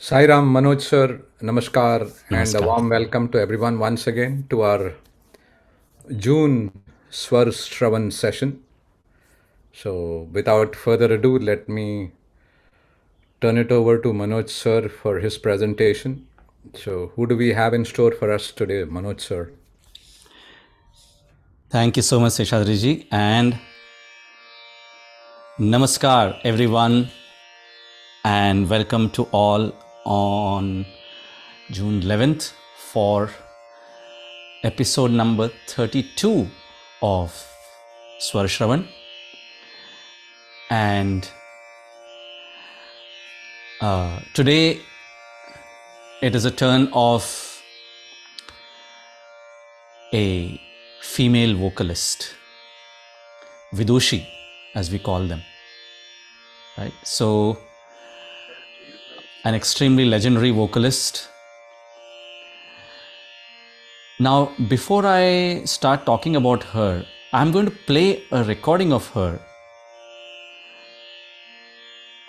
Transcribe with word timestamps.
Sairam 0.00 0.46
Manoj 0.50 0.80
sir, 0.80 1.20
Namaskar, 1.42 2.10
and 2.30 2.54
a 2.54 2.66
warm 2.66 2.88
welcome 2.88 3.28
to 3.28 3.38
everyone 3.38 3.78
once 3.78 4.06
again 4.06 4.46
to 4.48 4.62
our 4.62 4.94
June 6.16 6.72
Swar 7.10 7.44
Shravan 7.44 8.10
session. 8.10 8.62
So, 9.74 10.26
without 10.32 10.74
further 10.74 11.12
ado, 11.12 11.38
let 11.38 11.68
me 11.68 12.12
turn 13.42 13.58
it 13.58 13.70
over 13.70 13.98
to 13.98 14.14
Manoj 14.14 14.48
sir 14.48 14.88
for 14.88 15.18
his 15.18 15.36
presentation. 15.36 16.26
So, 16.72 17.12
who 17.14 17.26
do 17.26 17.36
we 17.36 17.52
have 17.52 17.74
in 17.74 17.84
store 17.84 18.12
for 18.12 18.32
us 18.32 18.52
today, 18.52 18.84
Manoj 18.84 19.20
sir? 19.20 19.52
Thank 21.68 21.98
you 21.98 22.02
so 22.02 22.18
much, 22.18 22.32
Seshadriji, 22.32 23.06
and 23.12 23.58
Namaskar, 25.58 26.40
everyone, 26.42 27.10
and 28.24 28.70
welcome 28.70 29.10
to 29.10 29.24
all 29.24 29.74
on 30.04 30.86
June 31.70 32.00
11th 32.00 32.52
for 32.76 33.30
episode 34.62 35.10
number 35.10 35.50
32 35.68 36.48
of 37.02 37.32
Swarshravan 38.20 38.86
And 40.70 41.28
uh, 43.80 44.20
today 44.34 44.80
it 46.22 46.34
is 46.34 46.44
a 46.44 46.50
turn 46.50 46.88
of 46.92 47.24
a 50.12 50.60
female 51.00 51.56
vocalist, 51.56 52.34
Vidushi, 53.74 54.26
as 54.74 54.90
we 54.90 54.98
call 54.98 55.26
them. 55.26 55.42
Right? 56.76 56.92
So, 57.04 57.58
an 59.44 59.54
extremely 59.54 60.04
legendary 60.04 60.50
vocalist. 60.50 61.28
Now, 64.18 64.52
before 64.68 65.06
I 65.06 65.64
start 65.64 66.04
talking 66.04 66.36
about 66.36 66.62
her, 66.62 67.06
I'm 67.32 67.50
going 67.50 67.64
to 67.64 67.70
play 67.86 68.24
a 68.32 68.44
recording 68.44 68.92
of 68.92 69.08
her, 69.10 69.40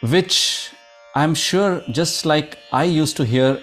which 0.09 0.71
I'm 1.15 1.35
sure 1.35 1.83
just 1.91 2.25
like 2.25 2.57
I 2.71 2.85
used 2.85 3.17
to 3.17 3.25
hear 3.25 3.61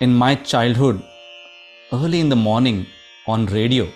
in 0.00 0.14
my 0.14 0.34
childhood 0.34 1.02
early 1.92 2.20
in 2.20 2.30
the 2.30 2.36
morning 2.36 2.86
on 3.26 3.44
radio. 3.46 3.86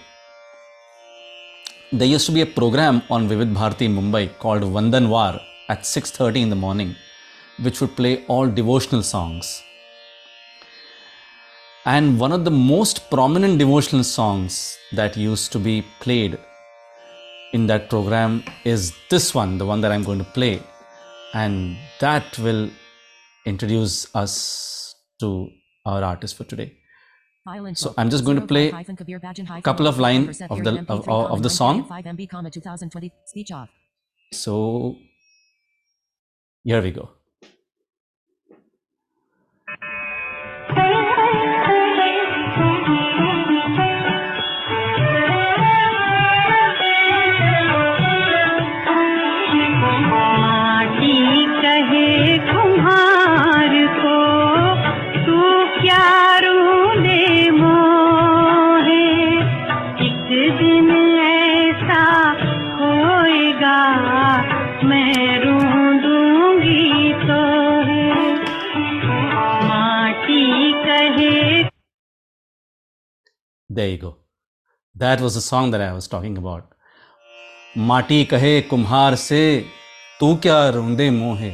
There 1.93 2.07
used 2.09 2.27
to 2.27 2.33
be 2.33 2.43
a 2.43 2.47
program 2.47 3.01
on 3.09 3.27
Vividh 3.27 3.55
Bharati 3.55 3.87
in 3.87 3.95
Mumbai 3.97 4.39
called 4.39 4.63
Vandanwar 4.65 5.41
at 5.69 5.87
6:30 5.87 6.43
in 6.43 6.51
the 6.51 6.61
morning, 6.67 6.95
which 7.63 7.81
would 7.81 7.95
play 7.97 8.25
all 8.27 8.49
devotional 8.49 9.03
songs. 9.03 9.63
And 11.87 12.19
one 12.19 12.33
of 12.33 12.45
the 12.45 12.51
most 12.51 13.11
prominent 13.11 13.59
devotional 13.59 14.05
songs 14.05 14.79
that 14.93 15.17
used 15.17 15.53
to 15.53 15.59
be 15.59 15.85
played 16.01 16.39
in 17.53 17.67
that 17.67 17.91
program 17.91 18.43
is 18.65 18.95
this 19.11 19.35
one, 19.35 19.59
the 19.59 19.67
one 19.67 19.81
that 19.83 19.93
I'm 19.93 20.03
going 20.03 20.19
to 20.19 20.25
play. 20.25 20.63
And 21.35 21.77
that 22.01 22.39
will 22.39 22.71
introduce 23.45 24.15
us 24.15 24.95
to 25.21 25.51
our 25.85 26.03
artist 26.03 26.37
for 26.37 26.45
today. 26.45 26.79
So 27.75 27.93
I'm 27.99 28.09
just 28.09 28.25
going 28.25 28.41
to 28.41 28.47
play 28.47 28.71
a 28.71 29.61
couple 29.61 29.87
of 29.87 29.99
lines 29.99 30.41
of 30.41 30.65
the 30.65 30.85
of, 30.89 31.07
of 31.07 31.43
the 31.43 31.51
song. 31.51 31.87
So 34.33 34.97
here 36.65 36.81
we 36.81 36.91
go. 36.91 37.11
माटी 40.79 41.04
There 73.77 73.89
you 73.89 73.97
go. 73.99 74.17
That 74.95 75.21
was 75.21 75.35
the 75.35 75.41
song 75.41 75.73
that 75.73 75.81
I 75.81 75.93
was 75.93 76.07
talking 76.07 76.37
about. 76.39 76.71
माटी 77.77 78.25
कहे 78.31 78.61
कुम्हार 78.71 79.15
से 79.17 79.41
तू 80.21 80.35
क्या 80.43 80.59
रूंदे 80.77 81.11
मोहे 81.11 81.51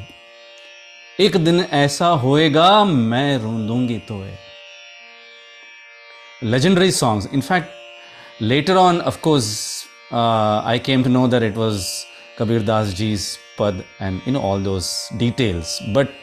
एक 1.25 1.37
दिन 1.45 1.61
ऐसा 1.61 2.09
होएगा 2.25 2.69
मैं 2.85 3.39
रूंदूँगी 3.43 3.99
तो 4.11 4.19
legendary 6.43 6.91
songs 6.99 7.31
in 7.39 7.43
fact 7.49 7.73
later 8.53 8.77
on 8.83 9.01
of 9.13 9.21
course 9.23 9.49
uh, 10.11 10.61
i 10.75 10.79
came 10.79 11.03
to 11.03 11.15
know 11.15 11.27
that 11.37 11.43
it 11.49 11.57
was 11.63 11.89
kabir 12.37 12.61
das 12.73 12.95
ji's 13.01 13.27
pad 13.57 13.83
and 14.01 14.21
you 14.27 14.33
know 14.37 14.45
all 14.51 14.69
those 14.69 14.93
details 15.25 15.75
but 15.95 16.15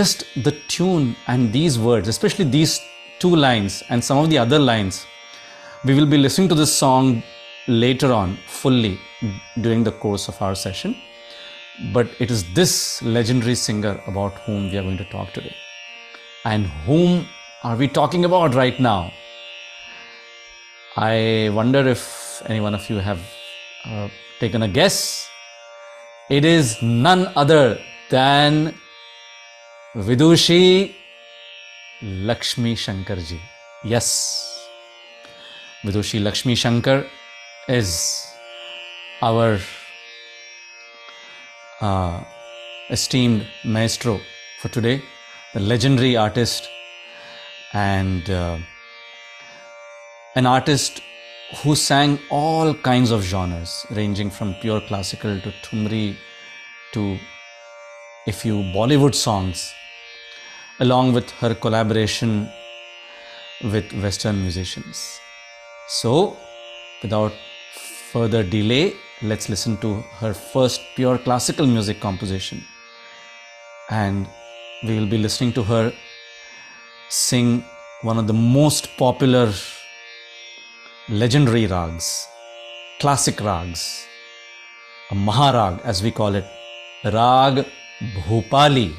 just 0.00 0.24
the 0.44 0.54
tune 0.76 1.10
and 1.26 1.52
these 1.58 1.82
words 1.88 2.14
especially 2.16 2.48
these 2.58 2.78
two 3.18 3.34
lines 3.34 3.82
and 3.90 4.02
some 4.02 4.18
of 4.18 4.30
the 4.30 4.38
other 4.38 4.58
lines 4.58 5.06
we 5.84 5.94
will 5.94 6.06
be 6.06 6.18
listening 6.18 6.48
to 6.48 6.54
this 6.54 6.72
song 6.76 7.22
later 7.68 8.12
on 8.12 8.36
fully 8.46 8.98
during 9.60 9.84
the 9.84 9.92
course 9.92 10.28
of 10.28 10.40
our 10.42 10.54
session. 10.54 10.96
But 11.92 12.08
it 12.18 12.30
is 12.30 12.52
this 12.54 13.00
legendary 13.02 13.54
singer 13.54 14.00
about 14.06 14.34
whom 14.40 14.70
we 14.70 14.76
are 14.78 14.82
going 14.82 14.98
to 14.98 15.04
talk 15.04 15.32
today. 15.32 15.54
And 16.44 16.66
whom 16.86 17.28
are 17.62 17.76
we 17.76 17.86
talking 17.86 18.24
about 18.24 18.54
right 18.54 18.78
now? 18.80 19.12
I 20.96 21.50
wonder 21.52 21.86
if 21.86 22.42
any 22.46 22.60
one 22.60 22.74
of 22.74 22.88
you 22.90 22.96
have 22.96 23.20
uh, 23.84 24.08
taken 24.40 24.62
a 24.62 24.68
guess. 24.68 25.28
It 26.28 26.44
is 26.44 26.82
none 26.82 27.30
other 27.36 27.78
than 28.10 28.74
vidushi 29.94 30.97
lakshmi 32.02 32.74
shankar 32.74 33.16
ji. 33.16 33.40
Yes. 33.84 34.68
Vidushi 35.84 36.22
lakshmi 36.22 36.54
shankar 36.54 37.06
is 37.68 38.26
our 39.22 39.58
uh, 41.80 42.22
esteemed 42.90 43.46
maestro 43.64 44.20
for 44.60 44.68
today, 44.68 45.02
the 45.54 45.60
legendary 45.60 46.16
artist 46.16 46.68
and 47.72 48.28
uh, 48.30 48.58
an 50.34 50.46
artist 50.46 51.00
who 51.62 51.74
sang 51.74 52.18
all 52.30 52.74
kinds 52.74 53.10
of 53.10 53.22
genres, 53.22 53.86
ranging 53.90 54.30
from 54.30 54.54
pure 54.54 54.80
classical 54.80 55.40
to 55.40 55.50
thumri 55.62 56.16
to 56.92 57.18
a 58.26 58.32
few 58.32 58.62
Bollywood 58.74 59.14
songs, 59.14 59.72
along 60.80 61.12
with 61.12 61.30
her 61.40 61.54
collaboration 61.54 62.50
with 63.64 63.92
Western 64.02 64.40
musicians. 64.40 65.20
So, 65.88 66.36
without 67.02 67.32
further 68.12 68.42
delay, 68.42 68.94
let's 69.22 69.48
listen 69.48 69.76
to 69.78 70.02
her 70.20 70.32
first 70.32 70.80
pure 70.94 71.18
classical 71.18 71.66
music 71.66 72.00
composition. 72.00 72.64
And 73.90 74.28
we 74.84 74.98
will 74.98 75.06
be 75.08 75.18
listening 75.18 75.52
to 75.54 75.64
her 75.64 75.92
sing 77.08 77.64
one 78.02 78.18
of 78.18 78.26
the 78.26 78.34
most 78.34 78.96
popular 78.96 79.52
legendary 81.08 81.66
rags, 81.66 82.26
classic 83.00 83.40
rags, 83.40 84.06
a 85.10 85.14
Maharag 85.14 85.80
as 85.82 86.02
we 86.02 86.10
call 86.10 86.34
it, 86.34 86.44
Rag 87.04 87.64
Bhupali. 88.14 88.94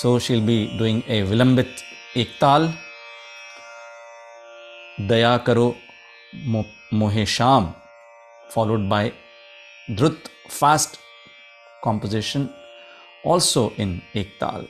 So 0.00 0.18
she'll 0.18 0.44
be 0.44 0.58
doing 0.78 1.02
a 1.06 1.22
Vilambit 1.22 1.82
Ektal, 2.14 2.72
Daya 4.98 5.44
Karo 5.44 5.76
Mo- 6.46 6.64
Mohe 6.90 7.26
Sham, 7.26 7.74
followed 8.50 8.88
by 8.88 9.12
Drut 9.94 10.30
fast 10.48 10.98
composition 11.84 12.48
also 13.22 13.70
in 13.76 14.00
Ektal. 14.14 14.66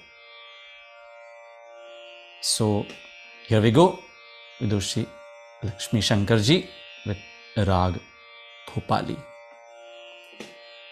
So 2.41 2.85
here 3.47 3.61
we 3.61 3.71
go, 3.71 4.01
Vidushi 4.61 5.07
Lakshmi 5.63 6.01
Shankarji 6.01 6.67
with 7.07 7.19
Rag 7.57 8.01
Bhupali. 8.69 9.17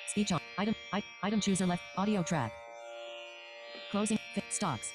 Speech 0.06 0.33
on. 0.33 0.41
Item. 0.59 0.75
Item 1.23 1.41
chooser 1.41 1.67
left. 1.67 1.83
Audio 1.97 2.23
track. 2.23 2.53
Closing. 3.91 4.19
Stocks. 4.51 4.93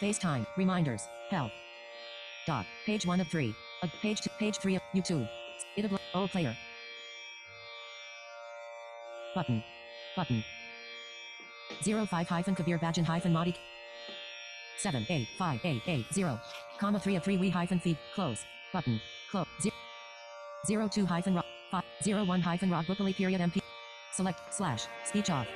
FaceTime. 0.00 0.46
Reminders. 0.56 1.06
Help. 1.30 1.52
Dot. 2.46 2.66
Page 2.84 3.06
1 3.06 3.20
of 3.20 3.28
3. 3.28 3.54
Uh, 3.82 3.86
page 4.02 4.20
2. 4.22 4.30
Page 4.38 4.58
3 4.58 4.76
of 4.76 4.82
YouTube. 4.94 5.28
Itable. 5.76 5.98
O 6.14 6.26
player. 6.26 6.56
Button. 9.34 9.62
Button. 10.16 10.44
05 11.84 12.28
hyphen 12.28 12.54
Kabir 12.56 12.78
Bajan 12.78 13.04
hyphen 13.04 13.32
Madi. 13.32 13.54
7 14.78 15.06
8 15.08 15.28
5 15.38 15.60
8 15.64 15.82
8 15.86 16.06
0. 16.12 16.40
Comma 16.78 16.98
3 16.98 17.16
of 17.16 17.24
3 17.24 17.36
we 17.36 17.50
hyphen 17.50 17.78
feed. 17.78 17.98
Close. 18.14 18.44
Button. 18.72 19.00
Close. 19.30 19.46
0 20.66 20.88
02 20.88 21.06
hyphen 21.06 21.34
rock. 21.34 21.46
5 21.70 21.84
01 22.26 22.40
hyphen 22.40 22.70
rock 22.70 22.86
bookily 22.86 23.14
period 23.14 23.40
MP. 23.40 23.60
Select 24.12 24.40
slash 24.52 24.86
speech 25.04 25.30
off. 25.30 25.46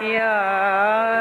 Yeah. 0.00 1.19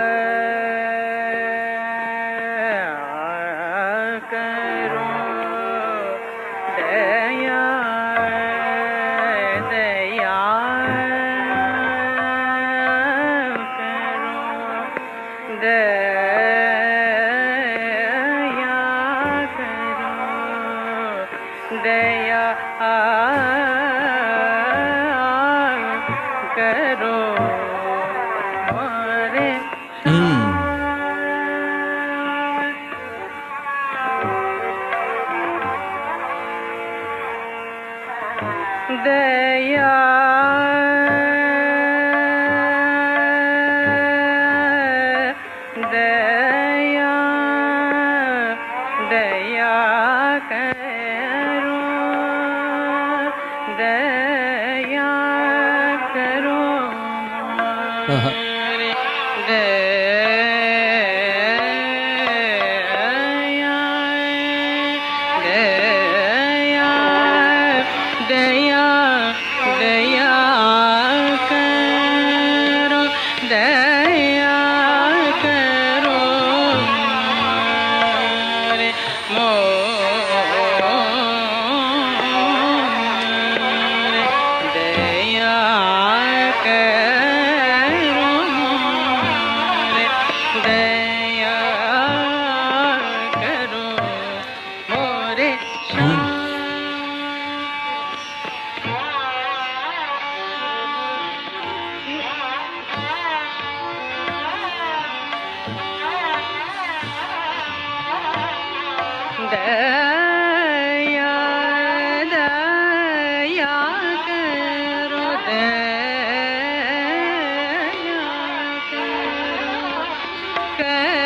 करो 120.80 121.19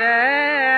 दया 0.00 0.69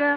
ग 0.00 0.16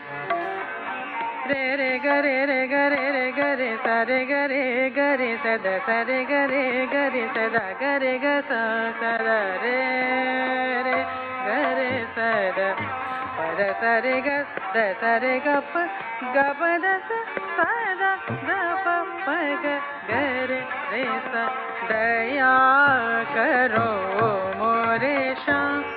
रे 1.49 1.63
रे 1.79 1.91
ग 2.03 2.15
रे 2.25 2.35
रे 2.49 2.61
ग 2.71 2.79
रे 2.93 3.03
रे 3.15 3.25
ग 3.37 3.43
रे 3.59 3.69
सा 3.83 3.95
रे 4.09 4.19
ग 4.29 4.39
रे 4.51 4.63
ग 4.97 4.99
रे 5.19 5.29
सदा 5.43 5.75
सा 5.87 5.97
रे 6.09 6.17
ग 6.31 6.41
रे 6.51 6.63
ग 6.93 7.03
रे 7.13 7.23
सदा 7.35 7.65
ग 7.81 7.91
रे 8.03 8.13
ग 8.23 8.33
सा 8.49 8.61
सा 8.99 9.11
रे 9.63 9.77
रे 10.87 10.97
ग 11.45 11.59
रे 11.77 11.89
सदा 12.15 12.69
पद 13.37 13.61
सा 13.81 13.93
रे 14.05 14.15
ग 14.27 14.35
द 14.75 14.85
सा 15.01 15.13
रे 15.25 15.35
ग 15.47 15.55
प 15.73 15.85
ग 16.35 16.47
प 16.59 16.71
द 16.85 16.95
सा 17.09 17.19
सा 17.57 17.69
द 18.01 18.13
ग 18.47 18.57
प 18.85 18.97
प 19.25 19.37
ग 19.63 19.77
ग 20.09 20.23
रे 20.51 20.59
रे 20.93 21.05
सा 21.29 21.45
दया 21.91 22.55
करो 23.35 23.87
मोरे 24.59 25.15
श्याम 25.45 25.96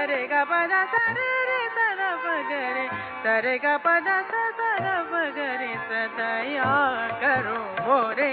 సరే 0.00 0.20
గ 0.26 0.34
పద 0.50 0.74
సరే 0.92 1.30
రే 1.48 1.58
సర 1.74 2.02
పగరే 2.22 2.84
సరే 3.24 3.54
గ 3.58 3.66
పద 3.76 4.08
సర 4.30 4.86
పగరే 5.10 5.72
సతయా 5.88 6.68
కరో 7.22 7.60
రే 8.18 8.30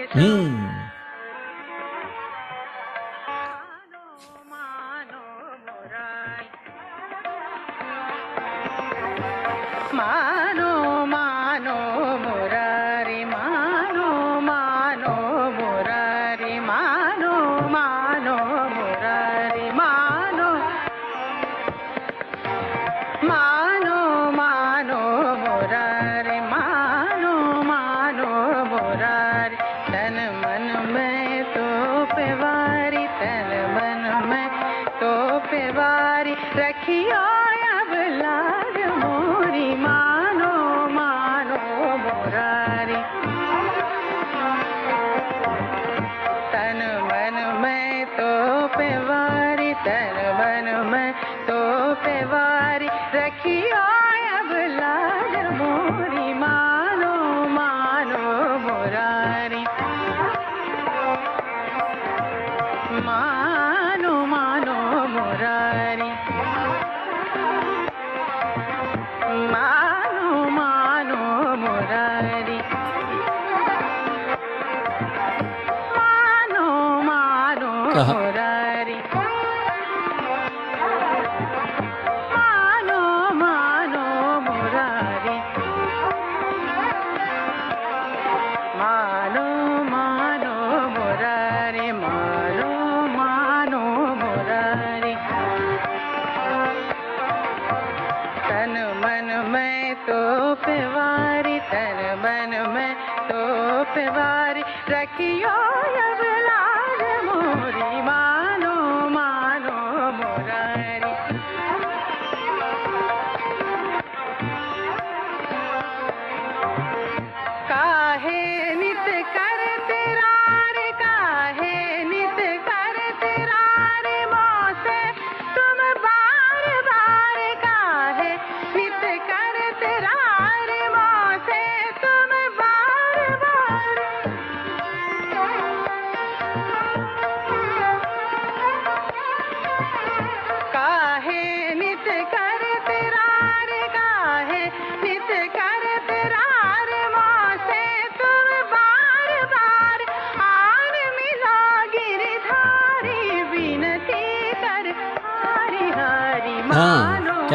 rakhiya 53.28 53.97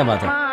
धन्यवाद 0.03 0.52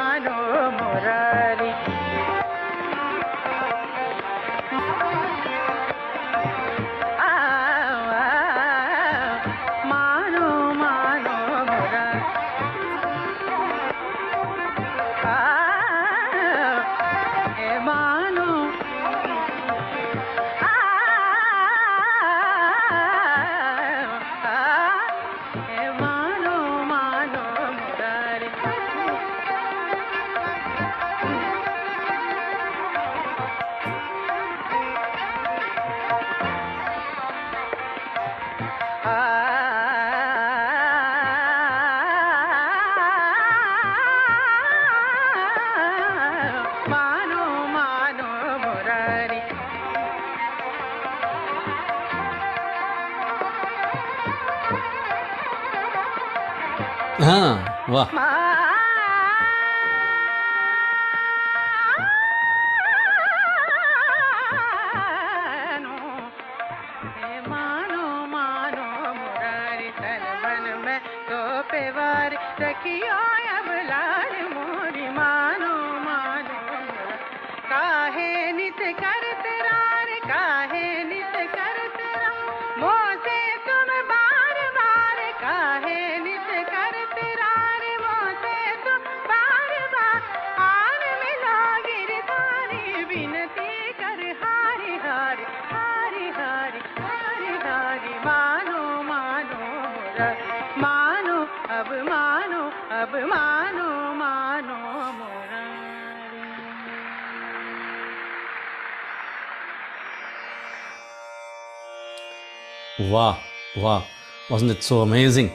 Wow. 113.82 114.04
Wasn't 114.50 114.72
it 114.72 114.84
so 114.84 115.02
amazing? 115.02 115.52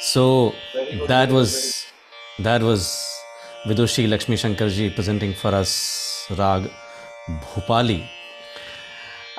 So 0.00 0.52
that 1.06 1.30
was 1.30 1.86
that 2.40 2.60
was 2.60 2.82
Vidushi 3.66 4.08
Lakshmi 4.08 4.36
Shankarji 4.36 4.94
presenting 4.94 5.32
for 5.32 5.54
us 5.54 6.26
Rag 6.36 6.68
Bhupali. 7.28 8.08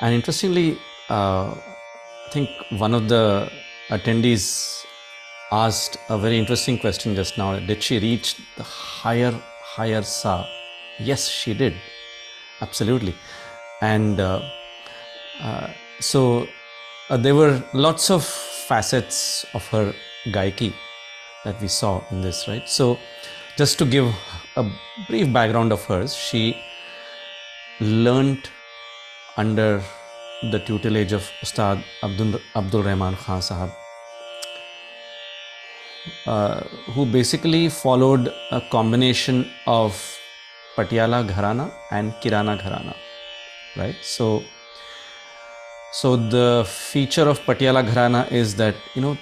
And 0.00 0.14
interestingly, 0.14 0.78
uh, 1.10 1.54
I 1.54 2.30
think 2.30 2.48
one 2.70 2.94
of 2.94 3.08
the 3.08 3.50
attendees 3.90 4.84
asked 5.52 5.98
a 6.08 6.16
very 6.16 6.38
interesting 6.38 6.78
question 6.78 7.14
just 7.14 7.36
now. 7.36 7.58
Did 7.58 7.82
she 7.82 7.98
reach 7.98 8.36
the 8.56 8.62
higher, 8.62 9.32
higher 9.62 10.02
sa? 10.02 10.46
Yes, 10.98 11.28
she 11.28 11.52
did. 11.52 11.74
Absolutely. 12.60 13.14
And 13.82 14.18
uh, 14.18 14.42
uh, 15.42 15.68
so 16.00 16.48
uh, 17.10 17.16
there 17.16 17.34
were 17.34 17.62
lots 17.72 18.10
of 18.10 18.24
facets 18.24 19.46
of 19.54 19.66
her 19.68 19.94
gaiki 20.28 20.72
that 21.44 21.60
we 21.60 21.68
saw 21.68 22.04
in 22.10 22.20
this, 22.20 22.46
right? 22.48 22.68
So, 22.68 22.98
just 23.56 23.78
to 23.78 23.84
give 23.84 24.14
a 24.56 24.64
brief 25.08 25.32
background 25.32 25.72
of 25.72 25.84
hers, 25.86 26.14
she 26.14 26.56
learnt 27.80 28.50
under 29.36 29.82
the 30.52 30.58
tutelage 30.58 31.12
of 31.12 31.30
Ustad 31.42 31.82
Abdul, 32.02 32.40
Abdul 32.54 32.82
Rahman 32.82 33.16
Khan 33.16 33.40
Sahab, 33.40 33.70
uh, 36.26 36.60
who 36.92 37.06
basically 37.06 37.68
followed 37.68 38.32
a 38.52 38.60
combination 38.70 39.50
of 39.66 40.18
Patiala 40.76 41.26
Gharana 41.28 41.72
and 41.90 42.12
Kirana 42.20 42.60
Gharana, 42.60 42.94
right? 43.76 43.96
So, 44.02 44.44
so 45.90 46.16
the 46.16 46.64
feature 46.68 47.28
of 47.28 47.40
Patiala 47.40 47.82
Gharana 47.88 48.30
is 48.30 48.56
that 48.56 48.76
you 48.94 49.02
know 49.02 49.16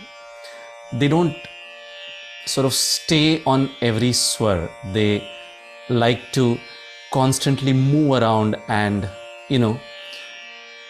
they 0.92 1.08
don't 1.08 1.36
sort 2.46 2.66
of 2.66 2.74
stay 2.74 3.42
on 3.44 3.70
every 3.80 4.12
swar. 4.12 4.68
They 4.92 5.28
like 5.88 6.32
to 6.32 6.58
constantly 7.12 7.72
move 7.72 8.20
around 8.20 8.56
and 8.68 9.08
you 9.48 9.58
know 9.58 9.80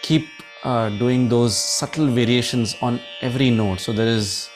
keep 0.01 0.27
uh, 0.63 0.89
doing 0.89 1.29
those 1.29 1.55
subtle 1.55 2.07
variations 2.07 2.75
on 2.81 2.99
every 3.21 3.49
note. 3.51 3.79
So 3.79 3.93
there 3.93 4.07
is 4.07 4.49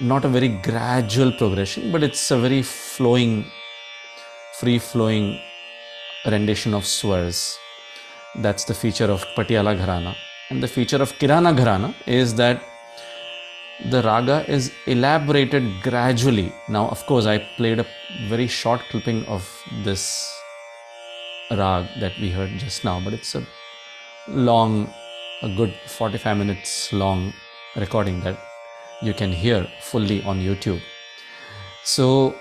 not 0.00 0.24
a 0.24 0.28
very 0.28 0.48
gradual 0.48 1.32
progression, 1.32 1.90
but 1.90 2.02
it's 2.02 2.30
a 2.30 2.38
very 2.38 2.62
flowing, 2.62 3.46
free 4.60 4.78
flowing 4.78 5.40
rendition 6.26 6.74
of 6.74 6.86
swars. 6.86 7.58
That's 8.36 8.64
the 8.64 8.74
feature 8.74 9.10
of 9.10 9.24
Patiala 9.36 9.76
Gharana. 9.76 10.14
And 10.50 10.62
the 10.62 10.68
feature 10.68 11.02
of 11.02 11.12
Kirana 11.18 11.52
Gharana 11.54 11.94
is 12.06 12.34
that 12.36 12.62
the 13.90 14.02
raga 14.02 14.50
is 14.50 14.72
elaborated 14.86 15.62
gradually. 15.82 16.52
Now, 16.68 16.88
of 16.88 17.04
course, 17.06 17.26
I 17.26 17.38
played 17.56 17.78
a 17.78 17.86
very 18.28 18.46
short 18.46 18.80
clipping 18.90 19.26
of 19.26 19.46
this 19.84 20.34
rag 21.50 21.86
that 22.00 22.12
we 22.18 22.30
heard 22.30 22.50
just 22.58 22.82
now, 22.82 22.98
but 22.98 23.12
it's 23.12 23.34
a 23.34 23.46
long, 24.26 24.92
a 25.42 25.48
good 25.54 25.74
45 25.86 26.36
minutes 26.38 26.92
long 26.92 27.32
recording 27.76 28.20
that 28.20 28.38
you 29.02 29.12
can 29.12 29.30
hear 29.30 29.66
fully 29.80 30.22
on 30.22 30.40
YouTube. 30.40 30.80
So, 31.84 32.34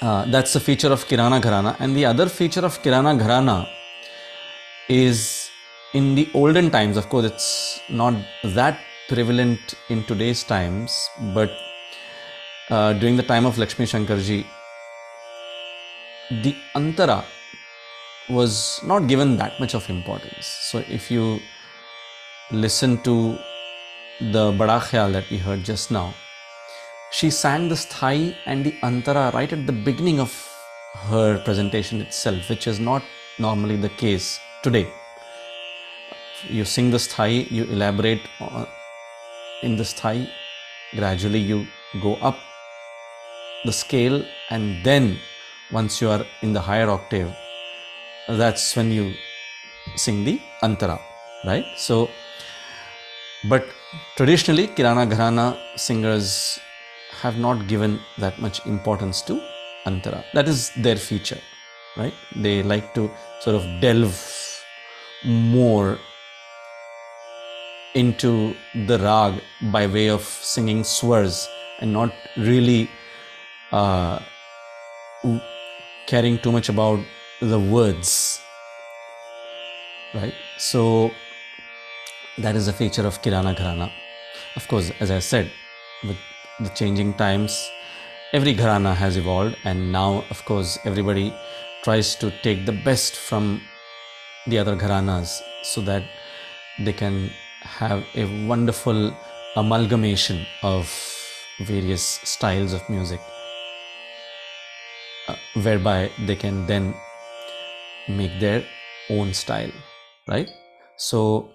uh, 0.00 0.24
that's 0.30 0.54
the 0.54 0.60
feature 0.60 0.90
of 0.90 1.06
Kirana 1.06 1.40
Gharana. 1.42 1.76
And 1.78 1.94
the 1.94 2.06
other 2.06 2.28
feature 2.28 2.64
of 2.64 2.82
Kirana 2.82 3.18
Gharana 3.20 3.68
is 4.88 5.39
in 5.92 6.14
the 6.14 6.30
olden 6.34 6.70
times, 6.70 6.96
of 6.96 7.08
course, 7.08 7.24
it's 7.24 7.80
not 7.88 8.14
that 8.44 8.80
prevalent 9.08 9.74
in 9.88 10.04
today's 10.04 10.44
times, 10.44 11.08
but 11.34 11.50
uh, 12.70 12.92
during 12.94 13.16
the 13.16 13.22
time 13.22 13.44
of 13.44 13.58
Lakshmi 13.58 13.86
Shankarji, 13.86 14.46
the 16.42 16.54
Antara 16.76 17.24
was 18.28 18.80
not 18.84 19.08
given 19.08 19.36
that 19.36 19.58
much 19.58 19.74
of 19.74 19.90
importance. 19.90 20.46
So 20.46 20.84
if 20.88 21.10
you 21.10 21.40
listen 22.52 23.02
to 23.02 23.36
the 24.20 24.52
Bada 24.52 25.12
that 25.12 25.28
we 25.30 25.38
heard 25.38 25.64
just 25.64 25.90
now, 25.90 26.14
she 27.10 27.30
sang 27.30 27.68
the 27.68 27.74
sthai 27.74 28.36
and 28.46 28.64
the 28.64 28.72
antara 28.82 29.32
right 29.34 29.52
at 29.52 29.66
the 29.66 29.72
beginning 29.72 30.20
of 30.20 30.32
her 31.08 31.38
presentation 31.38 32.00
itself, 32.00 32.48
which 32.48 32.68
is 32.68 32.78
not 32.78 33.02
normally 33.38 33.76
the 33.76 33.88
case 33.88 34.38
today. 34.62 34.99
You 36.48 36.64
sing 36.64 36.90
the 36.90 36.98
sthai, 36.98 37.50
you 37.50 37.64
elaborate 37.64 38.22
in 39.62 39.76
the 39.76 39.82
sthai, 39.82 40.28
gradually 40.94 41.38
you 41.38 41.66
go 42.00 42.14
up 42.16 42.38
the 43.64 43.72
scale, 43.72 44.24
and 44.50 44.82
then 44.82 45.18
once 45.70 46.00
you 46.00 46.08
are 46.08 46.24
in 46.42 46.52
the 46.52 46.60
higher 46.60 46.88
octave, 46.88 47.34
that's 48.28 48.74
when 48.76 48.90
you 48.90 49.12
sing 49.96 50.24
the 50.24 50.40
antara, 50.62 50.98
right? 51.44 51.66
So, 51.76 52.10
but 53.48 53.66
traditionally, 54.16 54.68
Kirana 54.68 55.06
Gharana 55.10 55.58
singers 55.76 56.58
have 57.22 57.38
not 57.38 57.66
given 57.66 58.00
that 58.18 58.38
much 58.40 58.64
importance 58.66 59.20
to 59.22 59.40
Antara. 59.86 60.24
That 60.32 60.48
is 60.48 60.70
their 60.74 60.96
feature, 60.96 61.40
right? 61.96 62.14
They 62.36 62.62
like 62.62 62.94
to 62.94 63.10
sort 63.40 63.56
of 63.56 63.80
delve 63.80 64.16
more 65.24 65.98
into 67.94 68.54
the 68.74 68.98
rag 68.98 69.40
by 69.72 69.86
way 69.86 70.08
of 70.08 70.22
singing 70.22 70.84
swars 70.84 71.48
and 71.80 71.92
not 71.92 72.12
really 72.36 72.88
uh, 73.72 74.20
caring 76.06 76.38
too 76.38 76.52
much 76.52 76.68
about 76.68 77.00
the 77.40 77.58
words, 77.58 78.40
right? 80.14 80.34
So, 80.58 81.10
that 82.38 82.56
is 82.56 82.68
a 82.68 82.72
feature 82.72 83.06
of 83.06 83.20
Kirana 83.22 83.54
Gharana. 83.56 83.90
Of 84.56 84.68
course, 84.68 84.90
as 85.00 85.10
I 85.10 85.18
said, 85.18 85.50
with 86.04 86.16
the 86.60 86.70
changing 86.70 87.14
times, 87.14 87.70
every 88.32 88.54
Gharana 88.54 88.94
has 88.94 89.16
evolved, 89.16 89.56
and 89.64 89.92
now, 89.92 90.24
of 90.30 90.44
course, 90.44 90.78
everybody 90.84 91.34
tries 91.82 92.14
to 92.16 92.30
take 92.42 92.66
the 92.66 92.72
best 92.72 93.16
from 93.16 93.62
the 94.46 94.58
other 94.58 94.76
Gharanas 94.76 95.42
so 95.62 95.80
that 95.82 96.02
they 96.78 96.92
can 96.92 97.30
have 97.78 98.04
a 98.14 98.24
wonderful 98.46 99.14
amalgamation 99.56 100.46
of 100.62 100.90
various 101.60 102.02
styles 102.02 102.72
of 102.72 102.88
music, 102.88 103.20
uh, 105.28 105.36
whereby 105.62 106.10
they 106.26 106.36
can 106.36 106.66
then 106.66 106.94
make 108.08 108.38
their 108.40 108.64
own 109.08 109.32
style, 109.32 109.70
right? 110.28 110.50
So, 110.96 111.50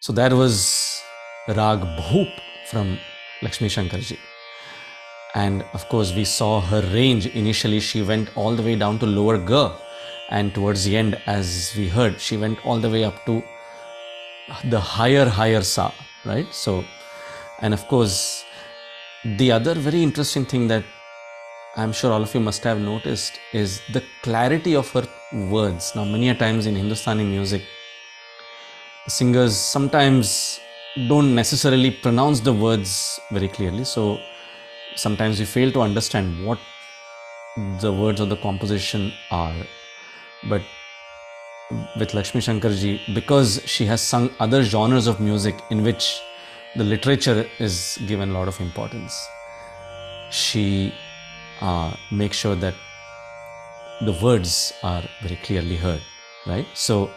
so 0.00 0.12
that 0.12 0.32
was 0.32 1.02
Rag 1.48 1.80
Bhoop 1.80 2.30
from 2.70 2.98
Lakshmi 3.42 3.68
Shankarji. 3.68 4.18
And 5.34 5.64
of 5.72 5.88
course, 5.88 6.14
we 6.14 6.24
saw 6.24 6.60
her 6.60 6.82
range. 6.92 7.26
Initially, 7.26 7.80
she 7.80 8.02
went 8.02 8.36
all 8.36 8.54
the 8.54 8.62
way 8.62 8.76
down 8.76 8.98
to 9.00 9.06
lower 9.06 9.38
Ga, 9.38 9.76
and 10.30 10.54
towards 10.54 10.84
the 10.84 10.96
end, 10.96 11.20
as 11.26 11.74
we 11.76 11.88
heard, 11.88 12.20
she 12.20 12.36
went 12.36 12.64
all 12.64 12.78
the 12.78 12.88
way 12.88 13.04
up 13.04 13.24
to 13.26 13.42
the 14.64 14.80
higher, 14.80 15.26
higher 15.26 15.62
Sa, 15.62 15.92
right? 16.24 16.52
So, 16.52 16.84
and 17.60 17.74
of 17.74 17.86
course, 17.88 18.44
the 19.24 19.52
other 19.52 19.74
very 19.74 20.02
interesting 20.02 20.44
thing 20.44 20.68
that 20.68 20.84
I'm 21.76 21.92
sure 21.92 22.12
all 22.12 22.22
of 22.22 22.32
you 22.34 22.40
must 22.40 22.62
have 22.64 22.78
noticed 22.78 23.40
is 23.52 23.80
the 23.92 24.02
clarity 24.22 24.76
of 24.76 24.90
her 24.92 25.06
words. 25.32 25.94
Now, 25.96 26.04
many 26.04 26.28
a 26.28 26.34
times 26.34 26.66
in 26.66 26.76
Hindustani 26.76 27.24
music, 27.24 27.62
singers 29.08 29.56
sometimes 29.56 30.60
don't 31.08 31.34
necessarily 31.34 31.90
pronounce 31.90 32.40
the 32.40 32.52
words 32.52 33.18
very 33.32 33.48
clearly. 33.48 33.84
So 33.84 34.20
sometimes 34.94 35.40
we 35.40 35.46
fail 35.46 35.72
to 35.72 35.80
understand 35.80 36.46
what 36.46 36.58
the 37.80 37.92
words 37.92 38.20
of 38.20 38.28
the 38.28 38.36
composition 38.36 39.12
are. 39.30 39.54
but 40.48 40.62
with 41.98 42.14
Lakshmi 42.14 42.40
Shankarji, 42.40 43.14
because 43.14 43.62
she 43.66 43.84
has 43.86 44.00
sung 44.00 44.30
other 44.40 44.62
genres 44.62 45.06
of 45.06 45.20
music 45.20 45.54
in 45.70 45.82
which 45.82 46.20
the 46.76 46.84
literature 46.84 47.46
is 47.58 47.98
given 48.06 48.30
a 48.30 48.32
lot 48.32 48.48
of 48.48 48.60
importance, 48.60 49.26
she 50.30 50.92
uh, 51.60 51.94
makes 52.10 52.36
sure 52.36 52.56
that 52.56 52.74
the 54.02 54.12
words 54.22 54.72
are 54.82 55.02
very 55.22 55.36
clearly 55.36 55.76
heard, 55.76 56.02
right? 56.46 56.66
So, 56.74 57.10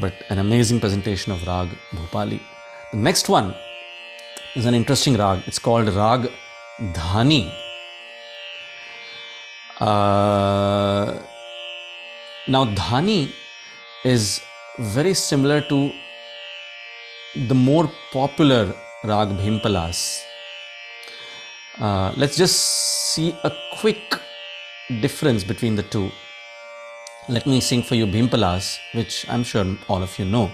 but 0.00 0.14
an 0.30 0.38
amazing 0.38 0.80
presentation 0.80 1.32
of 1.32 1.46
Rag 1.46 1.68
Bhopali. 1.92 2.40
The 2.92 2.98
next 2.98 3.28
one 3.28 3.54
is 4.54 4.66
an 4.66 4.74
interesting 4.74 5.16
rag. 5.16 5.42
It's 5.46 5.58
called 5.58 5.88
Rag 5.88 6.30
Dhani. 6.80 7.52
Uh, 9.80 11.18
now, 12.46 12.66
Dhani 12.66 13.32
is 14.04 14.42
very 14.78 15.14
similar 15.14 15.60
to 15.62 15.92
the 17.48 17.54
more 17.54 17.90
popular 18.12 18.74
Rag 19.02 19.28
Bhimpalas. 19.28 20.22
Uh, 21.80 22.12
let's 22.16 22.36
just 22.36 22.58
see 23.14 23.34
a 23.44 23.52
quick 23.78 24.20
difference 25.00 25.42
between 25.42 25.74
the 25.74 25.82
two. 25.82 26.10
Let 27.28 27.46
me 27.46 27.60
sing 27.60 27.82
for 27.82 27.94
you 27.94 28.06
Bhimpalas, 28.06 28.78
which 28.92 29.26
I'm 29.28 29.42
sure 29.42 29.64
all 29.88 30.02
of 30.02 30.18
you 30.18 30.26
know. 30.26 30.50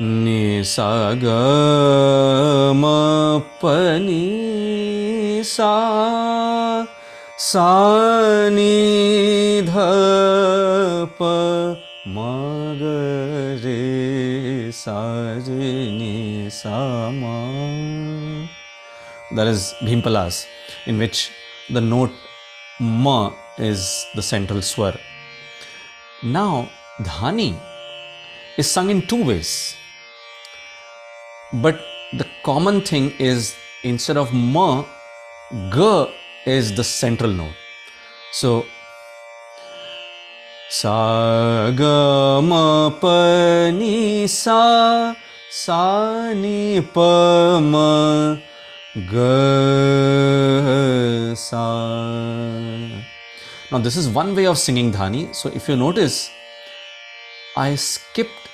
Ni 0.00 0.64
sa 0.64 1.14
ga 1.14 2.72
ma 2.72 3.40
pa 3.60 3.98
ni 3.98 5.42
sa 5.44 6.86
sa 7.44 8.48
ni 8.56 9.62
dha 9.68 9.86
pa 11.18 11.30
ma 12.16 12.34
ga 12.80 12.98
re 13.64 13.80
sa 14.80 14.98
re 15.46 15.70
ni 15.96 16.12
sa 16.58 16.76
ma 17.16 17.34
that 19.36 19.48
is 19.54 19.74
Bhimpalas, 19.88 20.46
in 20.86 20.98
which 21.02 21.32
the 21.68 21.80
note 21.80 22.14
ma 22.78 23.18
is 23.58 24.06
the 24.14 24.22
central 24.22 24.62
swar. 24.62 24.94
Now, 26.22 26.70
dhani 27.10 27.50
is 28.56 28.70
sung 28.70 28.88
in 28.94 29.02
two 29.12 29.22
ways, 29.32 29.52
but 31.66 31.76
the 32.18 32.28
common 32.44 32.82
thing 32.82 33.14
is 33.18 33.56
instead 33.82 34.16
of 34.16 34.32
ma, 34.32 34.84
ga 35.76 35.94
is 36.46 36.74
the 36.74 36.84
central 36.84 37.30
note. 37.30 37.54
So, 38.32 38.66
sa 40.68 41.70
ga 41.70 42.40
ma 42.40 42.90
pa 43.00 43.70
ni 43.70 44.26
sa 44.26 45.14
sa 45.50 46.32
ni 46.32 46.80
pa 46.80 47.60
ma 47.60 48.36
ga 49.12 49.36
sa. 51.36 51.66
Now 53.70 53.78
this 53.78 53.96
is 53.96 54.08
one 54.08 54.34
way 54.34 54.46
of 54.46 54.58
singing 54.58 54.92
dhani. 54.92 55.34
So 55.34 55.48
if 55.48 55.68
you 55.68 55.76
notice, 55.76 56.30
I 57.56 57.74
skipped 57.74 58.48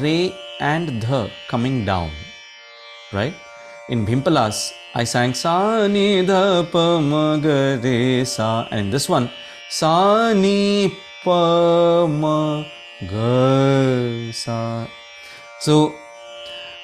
re 0.00 0.34
and 0.60 1.00
the 1.02 1.30
coming 1.48 1.84
down, 1.84 2.10
right? 3.12 3.34
In 3.88 4.06
Bhimpalas, 4.06 4.72
I 4.94 5.04
sang 5.04 5.32
sa 5.32 5.88
ni 5.88 6.20
dha 6.20 6.68
pa 6.70 7.00
ma 7.00 7.38
ga 7.40 7.80
sa, 8.28 8.68
and 8.70 8.92
this 8.92 9.08
one 9.08 9.30
sa 9.70 10.34
ni 10.34 10.92
pa 11.24 12.04
ma 12.06 12.62
ga 13.08 14.30
sa. 14.32 14.84
So 15.60 15.94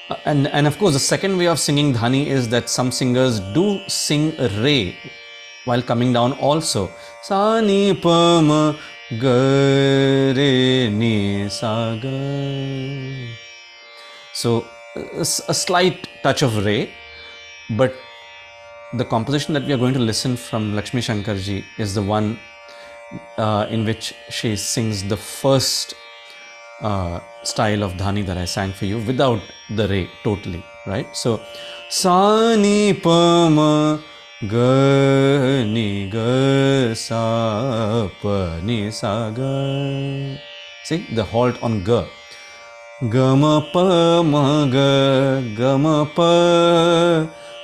uh, 0.09 0.15
and 0.25 0.47
and 0.47 0.65
of 0.65 0.79
course 0.79 0.93
the 0.93 1.05
second 1.13 1.37
way 1.37 1.45
of 1.45 1.59
singing 1.59 1.93
dhani 1.93 2.25
is 2.25 2.49
that 2.49 2.67
some 2.67 2.89
singers 2.91 3.39
do 3.53 3.79
sing 3.87 4.33
re 4.57 4.97
while 5.65 5.83
coming 5.83 6.11
down 6.11 6.33
also. 6.41 6.89
Sa 7.21 7.61
ni 7.61 7.93
pa 7.93 8.41
ma 8.41 8.73
ga 9.21 9.37
re 10.33 10.89
ni 10.89 11.47
sa 11.47 11.93
ga. 11.93 12.17
So 14.33 14.65
a 14.97 15.53
slight 15.53 16.09
touch 16.23 16.41
of 16.41 16.65
re 16.65 16.89
but 17.69 17.93
the 18.93 19.05
composition 19.05 19.53
that 19.53 19.63
we 19.63 19.73
are 19.73 19.77
going 19.77 19.93
to 19.93 19.99
listen 19.99 20.35
from 20.35 20.75
lakshmi 20.75 21.01
shankarji 21.01 21.63
is 21.77 21.93
the 21.93 22.01
one 22.01 22.37
uh, 23.37 23.67
in 23.69 23.85
which 23.85 24.13
she 24.29 24.55
sings 24.55 25.03
the 25.07 25.17
first 25.17 25.93
uh, 26.81 27.19
style 27.43 27.83
of 27.83 27.93
dhani 27.93 28.25
that 28.25 28.37
I 28.37 28.45
sang 28.45 28.71
for 28.71 28.85
you 28.85 28.99
without 28.99 29.41
the 29.69 29.87
re 29.87 30.09
totally, 30.23 30.63
right? 30.85 31.07
So, 31.15 31.41
sa 31.89 32.55
ni 32.55 32.93
pa 32.93 33.49
ma 33.49 33.99
ga 34.47 35.63
ni 35.63 36.09
ga 36.09 36.93
sa 36.93 38.07
pa 38.21 38.59
ni 38.63 38.91
sa 38.91 39.29
ga. 39.31 40.37
See 40.83 41.05
the 41.13 41.23
halt 41.23 41.61
on 41.61 41.83
ga. 41.83 42.05
Ga 43.09 43.35
ma 43.35 43.61
pa 43.73 44.21
ma 44.23 44.65
ga 44.65 45.41
ga 45.55 45.77
ma 45.77 46.05
pa 46.05 46.31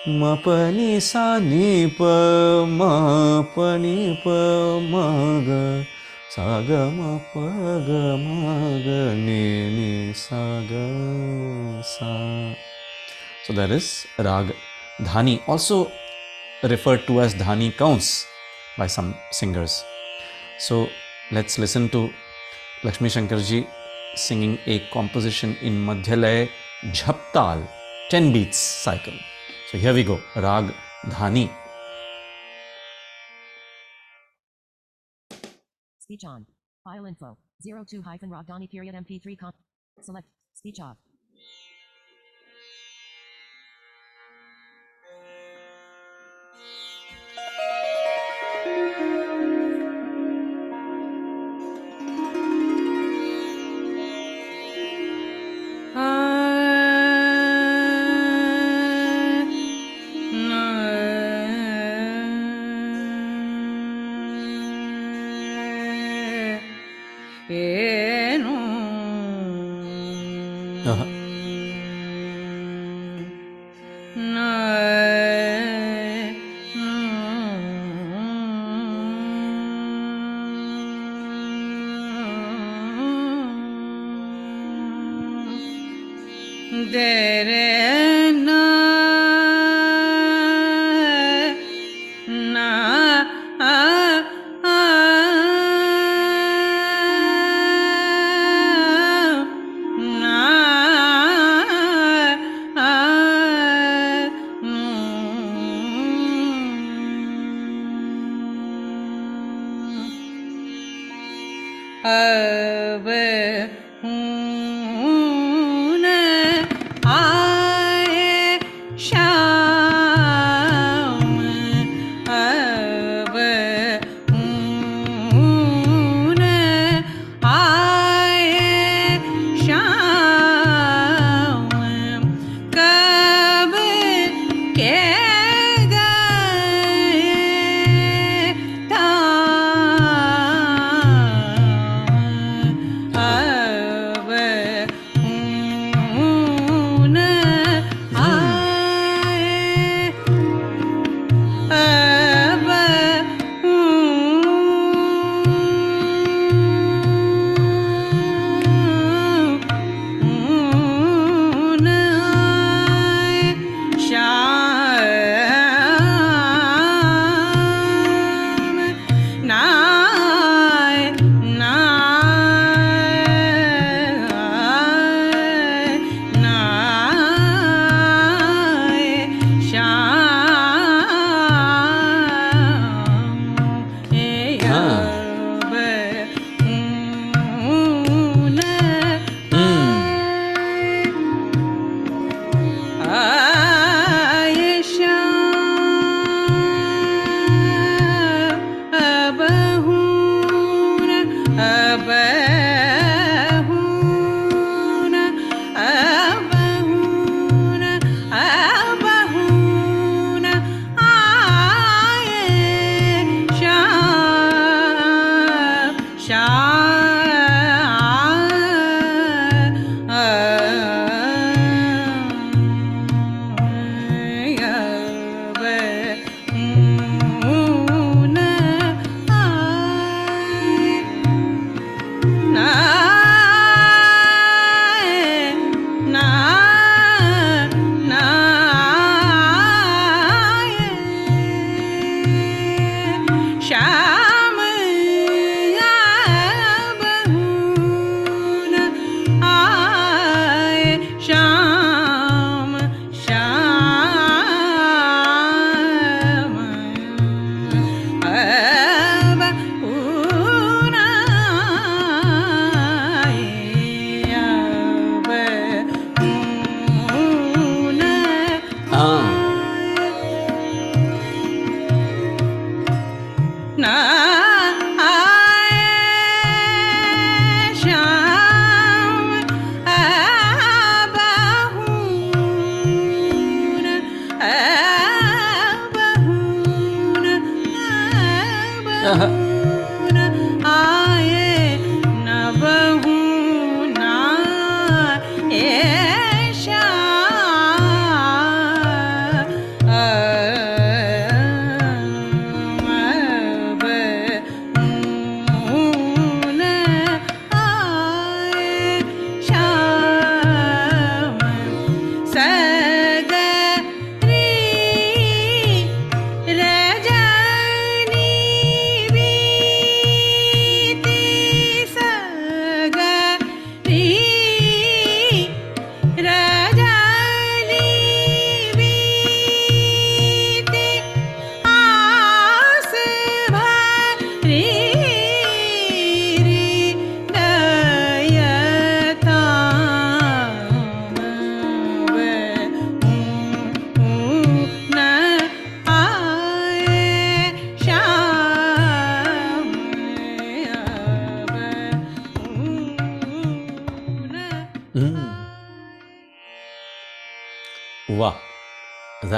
ma 0.05 0.37
pa 0.37 0.69
ni 0.69 1.01
sa 1.01 1.39
ni 1.41 1.89
pa 1.89 2.61
ma 2.61 3.41
pa 3.41 3.73
ni 3.73 4.13
pa 4.21 4.77
ma 4.77 5.41
ga 5.41 5.81
sa 6.29 6.61
ga 6.61 6.93
ma 6.93 7.17
pa 7.33 7.45
ga 7.87 8.13
ma 8.13 8.53
ga 8.85 9.17
ni 9.17 9.41
ni 9.73 10.13
sa 10.13 10.61
ga 10.69 10.85
sa. 11.81 12.53
So 13.45 13.53
that 13.53 13.71
is 13.71 14.05
rag 14.19 14.53
dhani, 15.01 15.41
also 15.47 15.91
referred 16.61 17.07
to 17.07 17.21
as 17.21 17.33
dhani 17.33 17.75
counts 17.75 18.27
by 18.77 18.85
some 18.85 19.15
singers. 19.31 19.83
So 20.59 20.87
let's 21.31 21.57
listen 21.57 21.89
to 21.89 22.13
Lakshmi 22.83 23.09
Shankarji 23.09 23.65
singing 24.15 24.59
a 24.67 24.79
composition 24.93 25.57
in 25.63 25.83
Madhyalaya 25.83 26.47
Jhaptal, 26.91 27.67
10 28.11 28.31
beats 28.31 28.57
cycle. 28.57 29.17
So 29.75 29.79
here 29.79 29.93
we 29.93 30.05
go, 30.05 30.21
Rag 30.37 30.73
Dhani. 31.07 31.49
Speech 35.99 36.23
on. 36.23 36.45
File 36.85 37.05
info. 37.07 37.37
02 37.61 38.01
hyphen 38.01 38.29
Ragdani 38.29 38.71
period 38.71 38.95
MP3 38.95 39.37
con. 39.37 39.51
Select. 40.01 40.27
Speech 40.53 40.79
off. 40.79 40.95
ஏனும் 67.49 68.71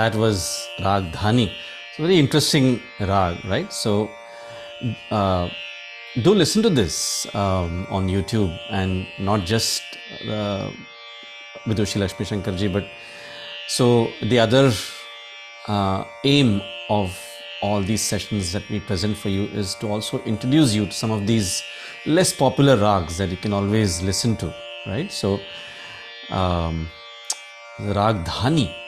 that 0.08 0.18
was 0.18 0.70
Rag 0.80 1.12
Dhani. 1.12 1.48
It's 1.90 2.00
a 2.00 2.02
very 2.02 2.18
interesting 2.18 2.82
rag, 3.00 3.44
right? 3.44 3.72
So, 3.74 4.10
uh, 5.12 5.50
do 6.22 6.34
listen 6.34 6.64
to 6.64 6.70
this 6.70 7.28
um, 7.36 7.86
on 7.90 8.08
YouTube 8.08 8.58
and 8.70 9.06
not 9.20 9.46
just 9.46 9.84
uh, 10.30 10.72
Vidushi 11.66 12.00
Lakshmi 12.00 12.26
Shankarji, 12.26 12.72
but 12.72 12.86
so 13.68 14.10
the 14.22 14.40
other 14.40 14.72
uh, 15.68 16.06
aim 16.24 16.62
of 16.90 17.20
all 17.62 17.82
these 17.82 18.02
sessions 18.02 18.54
that 18.54 18.64
we 18.70 18.80
present 18.80 19.18
for 19.18 19.30
you 19.30 19.46
is 19.48 19.76
to 19.76 19.88
also 19.88 20.24
introduce 20.24 20.74
you 20.74 20.86
to 20.86 20.94
some 20.94 21.12
of 21.12 21.28
these 21.28 21.64
less 22.06 22.32
popular 22.32 22.78
rags 22.78 23.18
that 23.18 23.30
you 23.30 23.38
can 23.38 23.52
always 23.52 24.02
listen 24.02 24.38
to, 24.38 24.54
right? 24.86 25.12
So, 25.12 25.40
um, 26.30 26.88
the 27.80 27.94
rag 27.94 28.24
dhani. 28.24 28.87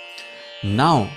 Now, 0.62 1.10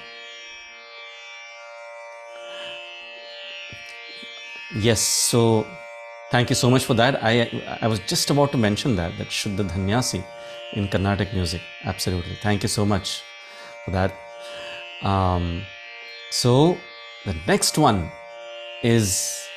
yes, 4.76 5.00
so 5.00 5.66
thank 6.30 6.48
you 6.48 6.54
so 6.54 6.70
much 6.70 6.84
for 6.84 6.94
that. 6.94 7.22
I 7.22 7.50
I 7.80 7.88
was 7.88 7.98
just 8.00 8.30
about 8.30 8.52
to 8.52 8.58
mention 8.58 8.94
that 8.96 9.18
that 9.18 9.28
Shuddha 9.28 9.68
Dhanyasi 9.68 10.22
in 10.74 10.88
Carnatic 10.88 11.34
music. 11.34 11.60
Absolutely. 11.84 12.36
Thank 12.42 12.62
you 12.62 12.68
so 12.68 12.86
much 12.86 13.22
for 13.84 13.90
that. 13.90 14.14
Um, 15.02 15.64
so 16.30 16.78
the 17.24 17.34
next 17.46 17.78
one 17.78 18.12
is 18.84 19.48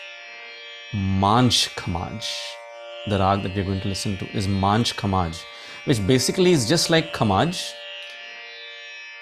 Manch 0.94 1.70
Khamaj. 1.76 2.28
The 3.08 3.20
rag 3.20 3.44
that 3.44 3.56
we're 3.56 3.64
going 3.66 3.82
to 3.82 3.88
listen 3.88 4.18
to 4.18 4.26
is 4.36 4.48
Manch 4.48 4.96
Khamaj, 4.96 5.44
which 5.86 6.06
basically 6.08 6.54
is 6.54 6.68
just 6.68 6.90
like 6.90 7.14
Khamaj, 7.14 7.72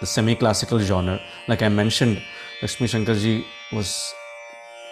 the 0.00 0.06
semi 0.06 0.34
classical 0.34 0.78
genre. 0.80 1.20
Like 1.48 1.62
I 1.62 1.68
mentioned, 1.68 2.22
Lakshmi 2.60 2.86
Shankarji 2.86 3.44
was 3.72 4.14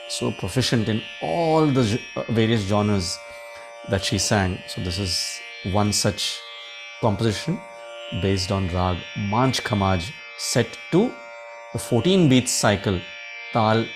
so 0.09 0.33
proficient 0.33 0.89
in 0.89 1.03
all 1.21 1.67
the 1.67 2.01
uh, 2.17 2.23
various 2.31 2.63
genres 2.63 3.19
that 3.91 4.05
she 4.05 4.19
sang. 4.19 4.59
So, 4.69 4.81
this 4.81 4.99
is 4.99 5.41
one 5.73 5.93
such 5.93 6.41
composition 7.03 7.61
based 8.23 8.51
on 8.51 8.69
Rag 8.69 8.97
Manch 9.17 9.61
Khamaj 9.63 10.11
set 10.39 10.79
to 10.93 11.13
the 11.73 11.79
14 11.79 12.29
beats 12.29 12.51
cycle 12.51 13.01
Tal 13.53 13.87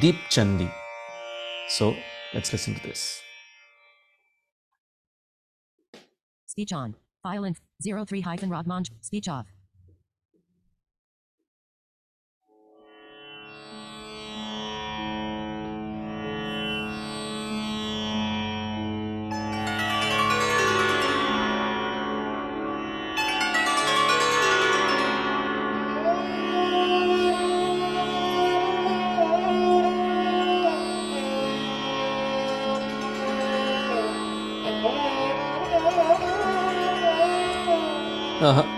Deep 0.00 0.16
Chandi. 0.28 0.70
So, 1.68 1.94
let's 2.34 2.52
listen 2.52 2.74
to 2.74 2.82
this. 2.82 3.22
Speech 6.46 6.72
on. 6.72 6.96
File 7.22 7.44
in 7.44 7.56
03 7.82 8.20
hyphen 8.22 8.50
Ragmanj. 8.50 8.90
Speech 9.00 9.28
off. 9.28 9.46
Uh-huh. 38.46 38.75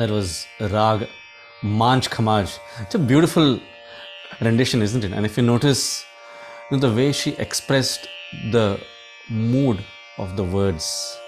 That 0.00 0.10
was 0.10 0.46
Rag 0.58 1.08
Manch 1.62 2.08
Khamaj. 2.08 2.58
It's 2.80 2.94
a 2.94 2.98
beautiful 2.98 3.60
rendition, 4.40 4.80
isn't 4.80 5.04
it? 5.04 5.12
And 5.12 5.26
if 5.26 5.36
you 5.36 5.42
notice 5.42 6.06
you 6.70 6.78
know, 6.78 6.88
the 6.88 6.96
way 6.96 7.12
she 7.12 7.32
expressed 7.32 8.08
the 8.50 8.80
mood 9.28 9.84
of 10.16 10.36
the 10.36 10.42
words 10.42 11.18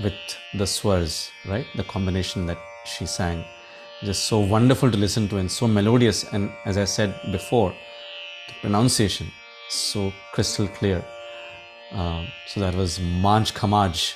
with 0.00 0.14
the 0.54 0.68
swars, 0.68 1.32
right? 1.48 1.66
The 1.74 1.82
combination 1.82 2.46
that 2.46 2.58
she 2.84 3.06
sang. 3.06 3.44
Just 4.04 4.26
so 4.26 4.38
wonderful 4.38 4.88
to 4.88 4.96
listen 4.96 5.26
to 5.30 5.38
and 5.38 5.50
so 5.50 5.66
melodious. 5.66 6.32
And 6.32 6.52
as 6.64 6.78
I 6.78 6.84
said 6.84 7.12
before, 7.32 7.74
the 8.46 8.54
pronunciation 8.60 9.32
so 9.68 10.12
crystal 10.30 10.68
clear. 10.68 11.04
Um, 11.90 12.28
so 12.46 12.60
that 12.60 12.76
was 12.76 13.00
Manch 13.00 13.52
Khamaj. 13.52 14.14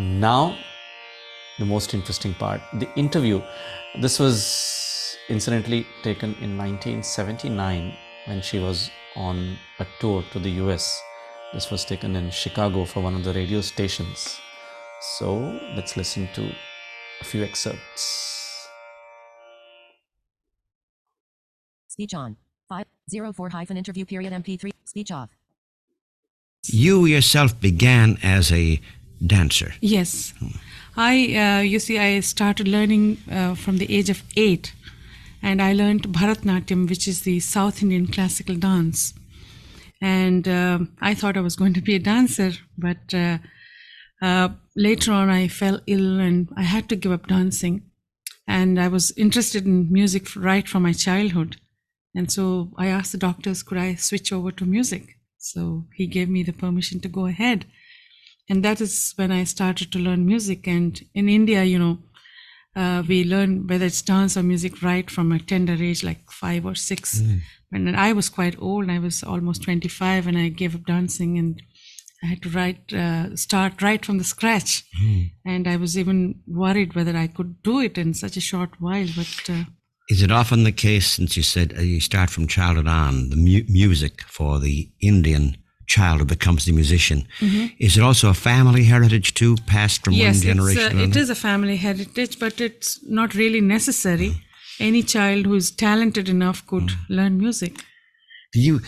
Now, 0.00 0.56
the 1.62 1.68
most 1.68 1.94
interesting 1.94 2.34
part 2.34 2.60
the 2.82 2.88
interview. 2.96 3.40
This 4.04 4.18
was 4.18 4.36
incidentally 5.28 5.86
taken 6.02 6.30
in 6.44 6.58
1979 6.58 7.94
when 8.26 8.42
she 8.42 8.58
was 8.58 8.90
on 9.14 9.56
a 9.78 9.86
tour 10.00 10.24
to 10.32 10.38
the 10.38 10.52
US. 10.62 10.84
This 11.54 11.70
was 11.70 11.84
taken 11.84 12.16
in 12.16 12.30
Chicago 12.30 12.84
for 12.84 13.00
one 13.02 13.14
of 13.14 13.22
the 13.24 13.32
radio 13.32 13.60
stations. 13.60 14.40
So 15.18 15.28
let's 15.76 15.96
listen 15.96 16.28
to 16.34 16.42
a 17.20 17.24
few 17.24 17.42
excerpts. 17.44 18.68
Speech 21.88 22.14
on. 22.14 22.36
504 22.68 23.50
hyphen 23.50 23.76
interview 23.76 24.04
period 24.06 24.32
MP3. 24.32 24.70
Speech 24.84 25.12
off. 25.12 25.30
You 26.66 27.04
yourself 27.04 27.60
began 27.60 28.18
as 28.22 28.50
a 28.50 28.80
dancer. 29.24 29.74
Yes. 29.80 30.32
Hmm. 30.38 30.56
I, 30.96 31.12
uh, 31.34 31.60
you 31.62 31.78
see, 31.78 31.98
I 31.98 32.20
started 32.20 32.68
learning 32.68 33.18
uh, 33.30 33.54
from 33.54 33.78
the 33.78 33.94
age 33.94 34.10
of 34.10 34.22
eight, 34.36 34.74
and 35.42 35.62
I 35.62 35.72
learned 35.72 36.08
Bharatnatyam, 36.08 36.88
which 36.88 37.08
is 37.08 37.22
the 37.22 37.40
South 37.40 37.82
Indian 37.82 38.06
classical 38.06 38.56
dance. 38.56 39.14
And 40.00 40.48
um 40.48 40.96
I 41.00 41.14
thought 41.14 41.36
I 41.36 41.40
was 41.40 41.56
going 41.56 41.74
to 41.74 41.80
be 41.80 41.94
a 41.94 42.00
dancer, 42.00 42.52
but 42.76 43.14
uh, 43.14 43.38
uh, 44.20 44.48
later 44.74 45.12
on 45.12 45.30
I 45.30 45.48
fell 45.48 45.80
ill 45.86 46.18
and 46.18 46.48
I 46.56 46.62
had 46.62 46.88
to 46.88 46.96
give 46.96 47.12
up 47.12 47.28
dancing. 47.28 47.82
And 48.46 48.80
I 48.80 48.88
was 48.88 49.12
interested 49.16 49.64
in 49.64 49.92
music 49.92 50.34
right 50.34 50.68
from 50.68 50.82
my 50.82 50.92
childhood. 50.92 51.56
And 52.16 52.30
so 52.30 52.72
I 52.76 52.88
asked 52.88 53.12
the 53.12 53.18
doctors, 53.18 53.62
could 53.62 53.78
I 53.78 53.94
switch 53.94 54.32
over 54.32 54.50
to 54.52 54.64
music? 54.64 55.16
So 55.38 55.86
he 55.94 56.06
gave 56.06 56.28
me 56.28 56.42
the 56.42 56.52
permission 56.52 57.00
to 57.00 57.08
go 57.08 57.26
ahead 57.26 57.64
and 58.48 58.64
that 58.64 58.80
is 58.80 59.12
when 59.16 59.30
I 59.32 59.44
started 59.44 59.92
to 59.92 59.98
learn 59.98 60.26
music. 60.26 60.66
And 60.66 61.00
in 61.14 61.28
India, 61.28 61.64
you 61.64 61.78
know, 61.78 61.98
uh, 62.74 63.02
we 63.06 63.24
learn 63.24 63.66
whether 63.66 63.86
it's 63.86 64.02
dance 64.02 64.36
or 64.36 64.42
music 64.42 64.82
right 64.82 65.10
from 65.10 65.30
a 65.32 65.38
tender 65.38 65.74
age, 65.74 66.02
like 66.02 66.30
five 66.30 66.64
or 66.66 66.74
six. 66.74 67.20
And 67.72 67.96
I 67.96 68.12
was 68.12 68.28
quite 68.28 68.56
old. 68.60 68.90
I 68.90 68.98
was 68.98 69.22
almost 69.22 69.62
25 69.62 70.26
and 70.26 70.36
I 70.38 70.48
gave 70.48 70.74
up 70.74 70.84
dancing 70.86 71.38
and 71.38 71.62
I 72.22 72.26
had 72.26 72.42
to 72.42 72.50
write, 72.50 72.92
uh, 72.92 73.34
start 73.36 73.82
right 73.82 74.04
from 74.04 74.18
the 74.18 74.24
scratch. 74.24 74.84
And 75.44 75.66
I 75.66 75.76
was 75.76 75.96
even 75.98 76.40
worried 76.46 76.94
whether 76.94 77.16
I 77.16 77.26
could 77.28 77.62
do 77.62 77.80
it 77.80 77.96
in 77.98 78.14
such 78.14 78.36
a 78.36 78.40
short 78.40 78.70
while. 78.80 79.08
But 79.16 79.50
uh, 79.50 79.64
Is 80.08 80.22
it 80.22 80.30
often 80.30 80.64
the 80.64 80.72
case, 80.72 81.06
since 81.06 81.36
you 81.36 81.42
said 81.42 81.74
uh, 81.76 81.80
you 81.80 82.00
start 82.00 82.30
from 82.30 82.46
childhood 82.46 82.86
on, 82.88 83.30
the 83.30 83.36
mu- 83.36 83.64
music 83.68 84.22
for 84.22 84.58
the 84.60 84.90
Indian 85.00 85.56
child 85.86 86.20
who 86.20 86.24
becomes 86.26 86.64
the 86.64 86.72
musician, 86.72 87.26
is 87.78 87.96
it 87.96 88.02
also 88.02 88.28
a 88.30 88.34
family 88.34 88.84
heritage 88.84 89.34
too, 89.34 89.56
passed 89.66 90.04
from 90.04 90.14
Mm-hmm. 90.14 90.22
yes, 90.22 90.44
one 90.44 90.46
generation 90.56 90.98
it's, 91.00 91.16
uh, 91.16 91.20
it 91.20 91.30
a 91.30 91.34
family 91.34 91.76
heritage, 91.76 92.38
but 92.38 92.60
it's 92.60 93.00
not 93.08 93.34
really 93.34 93.60
necessary. 93.60 94.32
Any 94.80 95.02
child 95.02 95.46
who 95.46 95.54
is 95.54 95.70
talented 95.70 96.28
enough 96.28 96.66
could 96.66 96.90
learn 97.08 97.38
music. 97.38 97.72
Do 98.52 98.60
you 98.60 98.80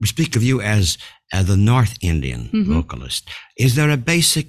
we 0.00 0.06
speak 0.06 0.36
of 0.36 0.42
you 0.42 0.60
as 0.60 0.96
uh, 1.32 1.42
the 1.42 1.56
North 1.56 1.96
Indian 2.00 2.48
Mm-hmm. 2.52 2.72
vocalist? 2.74 3.28
Is 3.56 3.74
there 3.74 3.90
a 3.90 3.96
basic? 3.96 4.46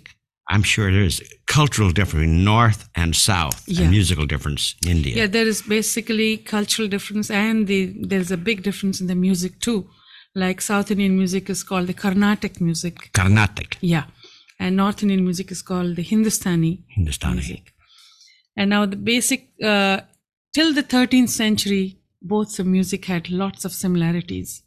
I'm 0.51 0.63
sure 0.63 0.91
there 0.91 1.03
is 1.03 1.21
cultural 1.45 1.91
difference 1.91 2.23
between 2.25 2.43
North 2.43 2.89
and 2.95 3.15
South, 3.15 3.63
Yeah. 3.67 3.81
and 3.81 3.91
musical 3.91 4.25
difference 4.25 4.75
in 4.83 4.89
India. 4.97 5.15
Yeah, 5.15 5.27
there 5.27 5.47
is 5.47 5.61
basically 5.61 6.37
cultural 6.37 6.87
difference, 6.89 7.29
and 7.33 7.67
the 7.67 7.93
there's 8.09 8.31
a 8.31 8.37
big 8.37 8.63
difference 8.63 8.99
in 9.01 9.07
the 9.07 9.15
music 9.15 9.59
too. 9.59 9.79
Like 10.35 10.61
South 10.61 10.91
Indian 10.91 11.17
music 11.17 11.49
is 11.49 11.63
called 11.63 11.87
the 11.87 11.93
Carnatic 11.93 12.61
music, 12.61 13.09
Carnatic, 13.13 13.77
yeah, 13.81 14.05
and 14.59 14.75
North 14.75 15.01
Indian 15.03 15.23
music 15.23 15.51
is 15.51 15.61
called 15.61 15.95
the 15.95 16.03
Hindustani 16.03 16.83
Hindustani. 16.89 17.35
music. 17.35 17.73
And 18.55 18.69
now 18.69 18.85
the 18.85 18.95
basic 18.95 19.49
uh, 19.63 20.01
till 20.53 20.73
the 20.73 20.83
13th 20.83 21.29
century, 21.29 21.97
both 22.21 22.55
the 22.57 22.63
music 22.63 23.05
had 23.05 23.29
lots 23.31 23.65
of 23.65 23.71
similarities. 23.73 24.61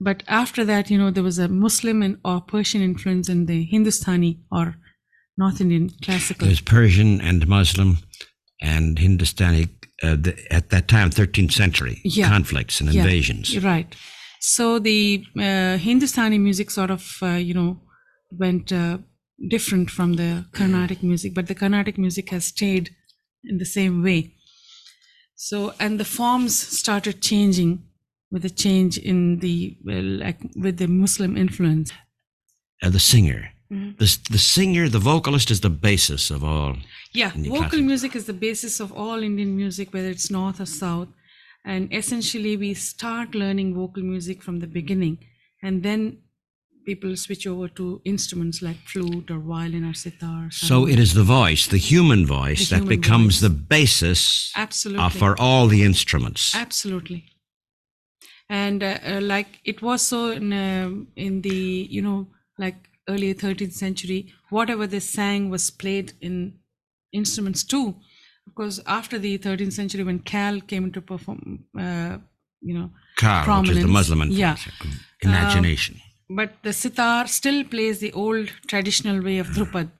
But 0.00 0.22
after 0.28 0.64
that, 0.64 0.90
you 0.90 0.98
know, 0.98 1.10
there 1.10 1.24
was 1.24 1.38
a 1.40 1.48
Muslim 1.48 2.02
and 2.02 2.18
or 2.24 2.40
Persian 2.40 2.80
influence 2.82 3.28
in 3.28 3.46
the 3.46 3.64
Hindustani 3.64 4.38
or 4.52 4.76
North 5.36 5.60
Indian 5.60 5.90
classical. 6.02 6.46
There's 6.46 6.60
Persian 6.60 7.20
and 7.20 7.48
Muslim 7.48 7.98
and 8.60 8.98
Hindustani 8.98 9.68
uh, 10.04 10.14
the, 10.14 10.36
at 10.52 10.70
that 10.70 10.86
time, 10.86 11.10
13th 11.10 11.52
century 11.52 12.00
Yeah. 12.04 12.28
conflicts 12.28 12.80
and 12.80 12.92
Yeah, 12.92 13.02
invasions. 13.02 13.58
Right. 13.64 13.96
So 14.40 14.78
the 14.78 15.24
uh, 15.36 15.76
Hindustani 15.78 16.38
music 16.38 16.70
sort 16.70 16.90
of, 16.90 17.16
uh, 17.22 17.30
you 17.32 17.54
know, 17.54 17.80
went 18.30 18.72
uh, 18.72 18.98
different 19.48 19.90
from 19.90 20.14
the 20.14 20.46
Carnatic 20.52 21.02
music, 21.02 21.34
but 21.34 21.46
the 21.46 21.54
Carnatic 21.54 21.98
music 21.98 22.30
has 22.30 22.44
stayed 22.44 22.90
in 23.44 23.58
the 23.58 23.64
same 23.64 24.02
way. 24.02 24.34
So, 25.34 25.72
and 25.78 26.00
the 26.00 26.04
forms 26.04 26.56
started 26.56 27.20
changing 27.20 27.82
with 28.30 28.42
the 28.42 28.50
change 28.50 28.98
in 28.98 29.38
the, 29.38 29.76
well, 29.84 30.02
like 30.02 30.40
with 30.56 30.78
the 30.78 30.88
Muslim 30.88 31.36
influence. 31.36 31.92
Uh, 32.82 32.90
the 32.90 33.00
singer. 33.00 33.50
Mm-hmm. 33.72 33.96
The, 33.98 34.18
the 34.30 34.38
singer, 34.38 34.88
the 34.88 34.98
vocalist 34.98 35.50
is 35.50 35.60
the 35.60 35.70
basis 35.70 36.30
of 36.30 36.42
all. 36.42 36.76
Yeah, 37.12 37.32
Indian 37.34 37.62
vocal 37.62 37.80
music 37.80 38.16
is 38.16 38.26
the 38.26 38.32
basis 38.32 38.80
of 38.80 38.92
all 38.92 39.22
Indian 39.22 39.56
music, 39.56 39.92
whether 39.92 40.08
it's 40.08 40.30
North 40.30 40.60
or 40.60 40.66
South. 40.66 41.08
And 41.68 41.92
essentially, 41.92 42.56
we 42.56 42.72
start 42.74 43.34
learning 43.34 43.74
vocal 43.74 44.02
music 44.02 44.42
from 44.42 44.60
the 44.60 44.66
beginning, 44.66 45.18
and 45.62 45.82
then 45.82 46.00
people 46.86 47.14
switch 47.24 47.46
over 47.46 47.68
to 47.68 48.00
instruments 48.06 48.62
like 48.62 48.78
flute 48.92 49.30
or 49.30 49.38
violin 49.38 49.84
or 49.84 49.92
sitar. 49.92 50.48
So 50.50 50.88
it 50.88 50.98
is 50.98 51.12
the 51.12 51.22
voice, 51.22 51.66
the 51.66 51.76
human 51.92 52.24
voice, 52.24 52.70
The 52.70 52.76
that 52.76 52.82
human 52.84 53.00
becomes 53.00 53.34
voice. 53.34 53.40
the 53.42 53.50
basis 53.50 54.52
Absolutely. 54.56 55.04
uh, 55.04 55.10
for 55.10 55.38
all 55.38 55.66
the 55.66 55.82
instruments. 55.82 56.54
Absolutely. 56.54 57.20
And 58.48 58.82
uh, 58.82 58.98
uh, 59.06 59.20
like 59.20 59.60
it 59.72 59.82
was 59.82 60.00
so 60.00 60.20
in, 60.30 60.52
um 60.54 61.08
in 61.16 61.42
the, 61.42 61.60
you 61.96 62.00
know, 62.00 62.20
like 62.58 62.78
early 63.12 63.34
13th 63.34 63.74
century, 63.74 64.20
whatever 64.48 64.86
they 64.86 65.00
sang 65.00 65.50
was 65.50 65.70
played 65.70 66.14
in 66.22 66.54
instruments 67.12 67.62
too. 67.62 67.96
Of 68.48 68.54
course, 68.54 68.80
after 68.86 69.18
the 69.18 69.36
13th 69.38 69.72
century, 69.74 70.04
when 70.04 70.20
Cal 70.20 70.60
came 70.72 70.84
into 70.84 71.00
perform, 71.02 71.64
uh, 71.78 72.16
you 72.68 72.74
know, 72.78 72.90
Car, 73.16 73.60
which 73.60 73.70
is 73.70 73.82
the 73.82 73.88
Muslim 73.88 74.20
Yeah. 74.30 74.52
influence, 74.52 75.00
imagination. 75.22 76.00
but 76.38 76.50
the 76.62 76.72
sitar 76.72 77.26
still 77.26 77.64
plays 77.64 77.98
the 78.00 78.12
old 78.12 78.48
traditional 78.66 79.20
way 79.22 79.38
of 79.38 79.48
Dhrupad. 79.48 79.90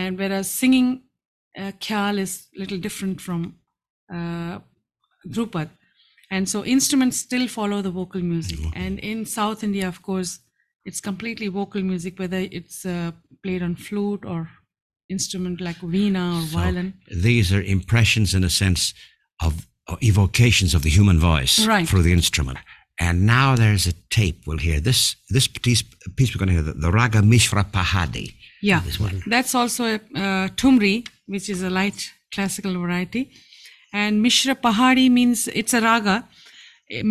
And 0.00 0.18
whereas 0.18 0.50
singing 0.50 1.02
uh, 1.58 1.72
Khyal 1.86 2.18
is 2.18 2.32
a 2.56 2.60
little 2.60 2.78
different 2.78 3.20
from 3.20 3.56
uh, 4.16 4.60
Dhrupad. 5.28 5.68
And 6.30 6.48
so 6.48 6.64
instruments 6.64 7.18
still 7.18 7.46
follow 7.48 7.82
the 7.82 7.90
vocal 7.90 8.22
music. 8.22 8.60
And 8.74 8.98
in 9.00 9.26
South 9.26 9.62
India, 9.62 9.86
of 9.86 10.00
course, 10.02 10.38
it's 10.86 11.00
completely 11.00 11.48
vocal 11.48 11.82
music, 11.82 12.18
whether 12.18 12.38
it's 12.38 12.86
uh, 12.86 13.12
played 13.42 13.62
on 13.62 13.76
flute 13.76 14.24
or 14.24 14.48
instrument 15.16 15.56
like 15.60 15.78
veena 15.94 16.24
or 16.38 16.42
So 16.46 16.58
violin. 16.58 16.88
these 17.28 17.48
are 17.56 17.62
impressions, 17.76 18.28
in 18.34 18.42
a 18.44 18.50
sense, 18.62 18.82
of 19.46 19.52
evocations 20.10 20.70
of 20.76 20.82
the 20.86 20.92
human 20.98 21.18
voice 21.30 21.54
Right. 21.74 21.88
through 21.88 22.04
the 22.08 22.12
instrument. 22.20 22.58
And 23.06 23.16
now 23.38 23.48
there's 23.62 23.86
a 23.92 23.94
tape 24.18 24.38
we'll 24.46 24.62
hear. 24.68 24.78
This 24.90 25.00
this 25.36 25.46
piece, 25.64 25.82
piece 26.18 26.30
we're 26.32 26.42
going 26.44 26.52
to 26.54 26.58
hear, 26.58 26.66
the, 26.70 26.74
the 26.86 26.92
Raga 27.00 27.20
Mishra 27.32 27.64
Pahadi. 27.76 28.26
Yeah, 28.70 28.80
that's 29.34 29.54
also 29.60 29.82
a 29.84 29.94
uh, 30.24 30.48
tumri, 30.60 30.94
which 31.32 31.46
is 31.54 31.60
a 31.62 31.70
light 31.80 32.00
classical 32.34 32.72
variety. 32.84 33.22
And 33.92 34.12
Mishra 34.26 34.54
Pahadi 34.66 35.06
means 35.18 35.48
it's 35.60 35.74
a 35.74 35.80
raga. 35.90 36.16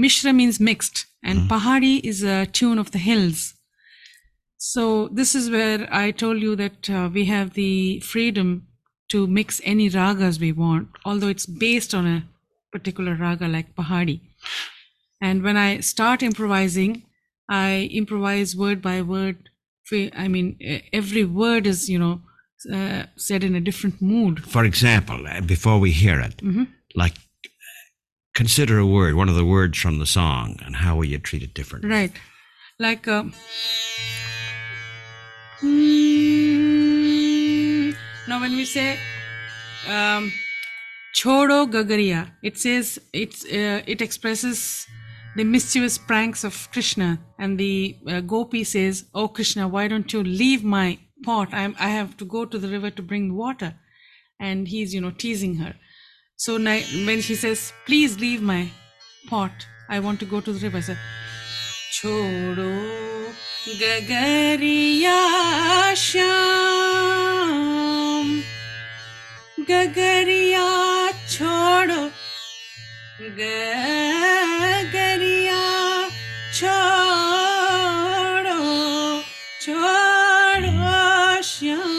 Mishra 0.04 0.32
means 0.42 0.56
mixed, 0.60 0.98
and 1.28 1.36
Pahadi 1.54 1.96
is 2.12 2.18
a 2.24 2.46
tune 2.60 2.78
of 2.84 2.88
the 2.92 3.00
hills. 3.10 3.40
So 4.64 5.08
this 5.08 5.34
is 5.34 5.50
where 5.50 5.88
I 5.92 6.12
told 6.12 6.40
you 6.40 6.56
that 6.56 6.88
uh, 6.88 7.10
we 7.12 7.26
have 7.26 7.54
the 7.56 8.00
freedom 8.02 8.68
to 9.10 9.26
mix 9.26 9.60
any 9.64 9.90
ragas 9.90 10.40
we 10.40 10.52
want, 10.52 10.90
although 11.04 11.30
it's 11.30 11.48
based 11.48 11.96
on 11.96 12.06
a 12.06 12.24
particular 12.72 13.16
raga 13.16 13.48
like 13.48 13.76
Pahadi. 13.76 14.22
And 15.20 15.42
when 15.42 15.58
I 15.58 15.80
start 15.80 16.22
improvising, 16.22 17.02
I 17.50 17.90
improvise 17.92 18.56
word 18.56 18.84
by 18.84 19.02
word. 19.02 19.50
I 19.92 20.28
mean, 20.28 20.60
every 20.94 21.26
word 21.26 21.66
is, 21.66 21.90
you 21.90 21.98
know, 21.98 22.22
uh, 22.72 23.06
said 23.18 23.44
in 23.44 23.56
a 23.56 23.60
different 23.60 24.00
mood. 24.00 24.44
For 24.46 24.64
example, 24.64 25.26
uh, 25.28 25.42
before 25.42 25.80
we 25.80 25.92
hear 25.92 26.20
it, 26.20 26.38
Mm-hmm. 26.38 26.66
like 26.96 27.16
consider 28.36 28.78
a 28.78 28.86
word, 28.86 29.16
one 29.16 29.28
of 29.28 29.36
the 29.36 29.44
words 29.44 29.80
from 29.80 29.98
the 29.98 30.06
song, 30.06 30.60
and 30.64 30.76
how 30.76 30.96
will 30.98 31.06
you 31.06 31.18
treat 31.18 31.42
it 31.42 31.56
differently? 31.56 31.90
Right. 31.90 32.14
Like, 32.80 33.08
uh, 33.08 33.24
now 38.28 38.40
when 38.40 38.56
we 38.56 38.66
say, 38.66 38.98
um, 39.88 40.32
Chodo 41.14 41.70
Gagaria, 41.70 42.32
it 42.42 42.58
says, 42.58 43.00
it's, 43.14 43.46
uh, 43.46 43.82
it 43.86 44.02
expresses 44.02 44.88
the 45.36 45.44
mischievous 45.44 45.98
pranks 45.98 46.44
of 46.44 46.70
Krishna. 46.72 47.20
And 47.38 47.60
the 47.60 47.98
uh, 48.08 48.22
Gopi 48.22 48.64
says, 48.64 49.06
Oh 49.14 49.28
Krishna, 49.28 49.68
why 49.68 49.88
don't 49.88 50.12
you 50.12 50.24
leave 50.24 50.64
my 50.64 51.00
pot? 51.24 51.54
I'm, 51.54 51.76
I 51.80 51.90
have 51.90 52.18
to 52.18 52.26
go 52.26 52.46
to 52.46 52.58
the 52.58 52.68
river 52.68 52.90
to 52.92 53.02
bring 53.02 53.36
water. 53.36 53.76
And 54.40 54.68
he's, 54.68 54.94
you 54.94 55.02
know, 55.02 55.12
teasing 55.12 55.56
her. 55.56 55.76
So 56.36 56.58
ni- 56.58 57.06
when 57.06 57.22
she 57.22 57.36
says, 57.36 57.72
Please 57.86 58.20
leave 58.20 58.42
my 58.42 58.70
pot, 59.28 59.52
I 59.90 60.00
want 60.00 60.20
to 60.22 60.26
go 60.26 60.42
to 60.42 60.52
the 60.52 60.60
river, 60.60 60.82
say, 60.82 60.98
छोड़ो 61.94 63.01
गगरिया 63.81 65.19
श्याम 65.95 66.27
गगरिया 69.71 70.67
छोड़ो 71.35 72.03
गगरिया 73.41 75.63
छोड़ो 76.59 78.61
छोड़ो 79.65 80.73
Shyam 81.53 81.97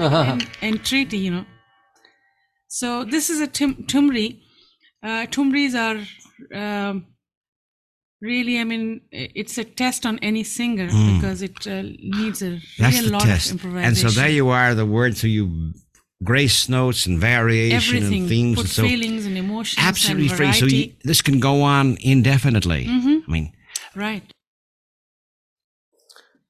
and, 0.00 0.48
and 0.62 0.82
treaty, 0.82 1.18
you 1.18 1.30
know. 1.30 1.44
So 2.68 3.04
this 3.04 3.28
is 3.28 3.40
a 3.40 3.46
tum- 3.46 3.84
tumri. 3.86 4.40
Uh, 5.02 5.26
tumris 5.26 5.74
are 5.74 5.98
um, 6.58 7.06
really, 8.21 8.59
I 8.59 8.63
mean, 8.63 9.01
it's 9.11 9.57
a 9.57 9.63
test 9.63 10.05
on 10.05 10.19
any 10.19 10.43
singer 10.43 10.87
because 10.87 11.41
it 11.41 11.67
uh, 11.67 11.81
needs 11.99 12.41
a. 12.41 12.59
That's 12.79 12.95
real 12.97 13.05
the 13.05 13.11
lot 13.11 13.21
test. 13.23 13.47
of 13.47 13.51
improvisation. 13.63 13.87
And 13.87 13.97
so 13.97 14.09
there 14.21 14.29
you 14.29 14.49
are, 14.49 14.73
the 14.75 14.85
words, 14.85 15.21
so 15.21 15.27
you 15.27 15.73
grace 16.23 16.69
notes 16.69 17.05
and 17.05 17.19
variation 17.19 17.97
Everything, 17.97 18.21
and 18.21 18.29
themes 18.29 18.55
put 18.55 18.65
and 18.65 18.69
so 18.71 18.83
feelings 18.83 19.25
and 19.25 19.37
emotions 19.37 19.85
absolutely 19.85 20.27
and 20.29 20.37
free. 20.37 20.53
So 20.53 20.65
you, 20.65 20.93
this 21.03 21.21
can 21.21 21.39
go 21.39 21.61
on 21.61 21.97
indefinitely. 22.01 22.85
Mhm. 22.85 23.23
I 23.27 23.31
mean, 23.31 23.53
right. 23.95 24.23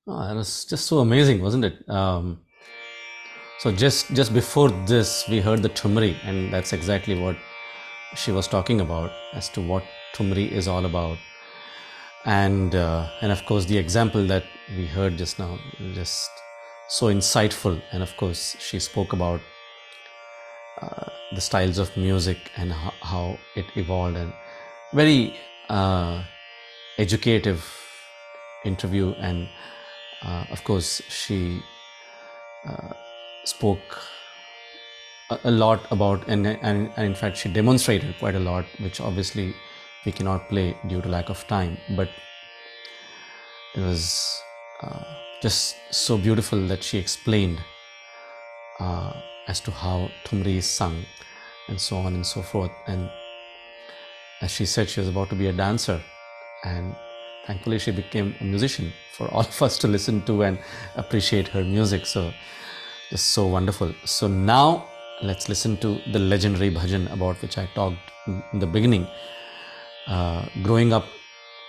Oh, 0.07 0.27
that 0.27 0.35
was 0.35 0.65
just 0.65 0.85
so 0.85 0.99
amazing, 0.99 1.41
wasn't 1.41 1.65
it? 1.65 1.89
Um, 1.89 2.39
So 3.63 3.71
just 3.71 4.13
just 4.13 4.33
before 4.33 4.69
this, 4.85 5.25
we 5.29 5.39
heard 5.41 5.61
the 5.63 5.69
Tumri, 5.69 6.13
and 6.27 6.53
that's 6.53 6.73
exactly 6.73 7.15
what 7.17 7.37
she 8.15 8.31
was 8.31 8.47
talking 8.47 8.81
about 8.81 9.11
as 9.33 9.49
to 9.55 9.61
what 9.61 9.83
Tumri 10.15 10.51
is 10.51 10.67
all 10.67 10.85
about. 10.85 11.17
And 12.25 12.73
uh, 12.73 13.07
and 13.21 13.31
of 13.31 13.45
course, 13.45 13.65
the 13.65 13.77
example 13.77 14.25
that 14.27 14.43
we 14.75 14.85
heard 14.87 15.17
just 15.17 15.37
now, 15.37 15.59
just 15.93 16.29
so 16.89 17.07
insightful. 17.07 17.79
And 17.91 18.01
of 18.01 18.15
course, 18.17 18.55
she 18.59 18.79
spoke 18.79 19.13
about 19.13 19.41
uh, 20.81 21.05
the 21.33 21.41
styles 21.41 21.77
of 21.77 21.95
music 21.95 22.37
and 22.57 22.71
how, 22.71 22.93
how 23.01 23.39
it 23.55 23.65
evolved, 23.75 24.17
and 24.17 24.33
very 24.93 25.35
uh, 25.69 26.23
educative 26.97 27.63
interview. 28.63 29.13
And 29.19 29.47
uh, 30.23 30.45
of 30.49 30.63
course, 30.63 31.01
she 31.09 31.61
uh, 32.67 32.93
spoke 33.43 34.01
a, 35.29 35.39
a 35.45 35.51
lot 35.51 35.85
about 35.91 36.27
and, 36.27 36.47
and 36.47 36.91
and 36.95 37.05
in 37.05 37.15
fact 37.15 37.37
she 37.37 37.49
demonstrated 37.49 38.17
quite 38.19 38.35
a 38.35 38.39
lot 38.39 38.65
which 38.79 38.99
obviously 38.99 39.53
we 40.05 40.11
cannot 40.11 40.47
play 40.49 40.77
due 40.87 41.01
to 41.01 41.09
lack 41.09 41.29
of 41.29 41.45
time 41.47 41.77
but 41.97 42.09
it 43.75 43.81
was 43.81 44.41
uh, 44.81 45.03
just 45.41 45.75
so 45.91 46.17
beautiful 46.17 46.59
that 46.67 46.83
she 46.83 46.97
explained 46.97 47.59
uh, 48.79 49.13
as 49.47 49.59
to 49.61 49.71
how 49.71 50.09
Tumri 50.25 50.57
is 50.57 50.65
sung 50.65 51.05
and 51.67 51.79
so 51.79 51.97
on 51.97 52.13
and 52.13 52.25
so 52.25 52.41
forth. 52.41 52.71
And 52.87 53.09
as 54.41 54.51
she 54.51 54.65
said 54.65 54.89
she 54.89 54.99
was 54.99 55.09
about 55.09 55.29
to 55.29 55.35
be 55.35 55.47
a 55.47 55.53
dancer 55.53 56.01
and 56.63 56.95
thankfully 57.45 57.79
she 57.79 57.91
became 57.91 58.35
a 58.39 58.43
musician 58.43 58.93
for 59.11 59.27
all 59.29 59.41
of 59.41 59.61
us 59.61 59.77
to 59.79 59.87
listen 59.87 60.21
to 60.25 60.43
and 60.43 60.59
appreciate 60.95 61.47
her 61.49 61.63
music. 61.63 62.05
So 62.05 62.33
just 63.09 63.31
so 63.31 63.47
wonderful. 63.47 63.93
So 64.05 64.27
now 64.27 64.87
let's 65.21 65.47
listen 65.47 65.77
to 65.77 65.99
the 66.11 66.19
legendary 66.19 66.69
bhajan 66.69 67.09
about 67.13 67.41
which 67.41 67.57
i 67.57 67.65
talked 67.73 68.11
in 68.27 68.43
in 68.51 68.59
the 68.59 68.67
beginning 68.67 69.07
uh, 70.07 70.45
growing 70.61 70.93
up 70.93 71.11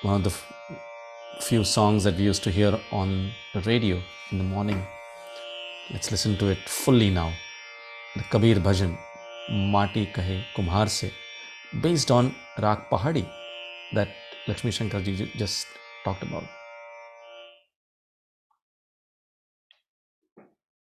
one 0.02 0.14
of 0.14 0.22
the 0.24 0.30
f- 0.30 0.52
few 1.40 1.64
songs 1.64 2.04
that 2.04 2.14
we 2.16 2.24
used 2.24 2.42
to 2.44 2.50
hear 2.50 2.78
on 2.90 3.34
the 3.54 3.60
radio 3.62 4.02
in 4.32 4.38
the 4.38 4.44
morning 4.44 4.86
let's 5.90 6.10
listen 6.10 6.36
to 6.36 6.48
it 6.48 6.68
fully 6.68 7.10
now 7.10 7.28
the 8.16 8.24
kabir 8.34 8.60
bhajan 8.68 8.96
mati 9.76 10.04
kahe 10.18 10.36
kumhar 10.58 10.86
se 10.98 11.10
based 11.86 12.10
on 12.18 12.34
raag 12.66 12.84
pahadi 12.92 13.24
that 13.98 14.38
lakshmi 14.50 14.72
shankar 14.78 15.02
ji 15.08 15.16
just 15.44 15.80
talked 16.06 16.28
about 16.30 16.54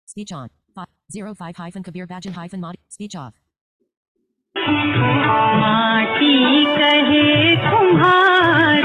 Speech 0.07 0.32
on. 0.32 0.50
Five, 0.74 0.86
zero 1.11 1.34
five 1.34 1.57
hyphen 1.57 1.82
Kabir 1.82 2.07
Bajan 2.07 2.34
hyphen 2.34 2.61
Madi. 2.61 2.78
Speech 2.88 3.16
off. 3.16 3.43
माटी 4.70 6.64
कहे 6.76 7.56
कुम्हार 7.70 8.84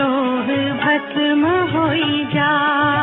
लोह 0.00 0.48
भस्म 0.84 1.52
होई 1.74 2.24
जाए 2.34 3.01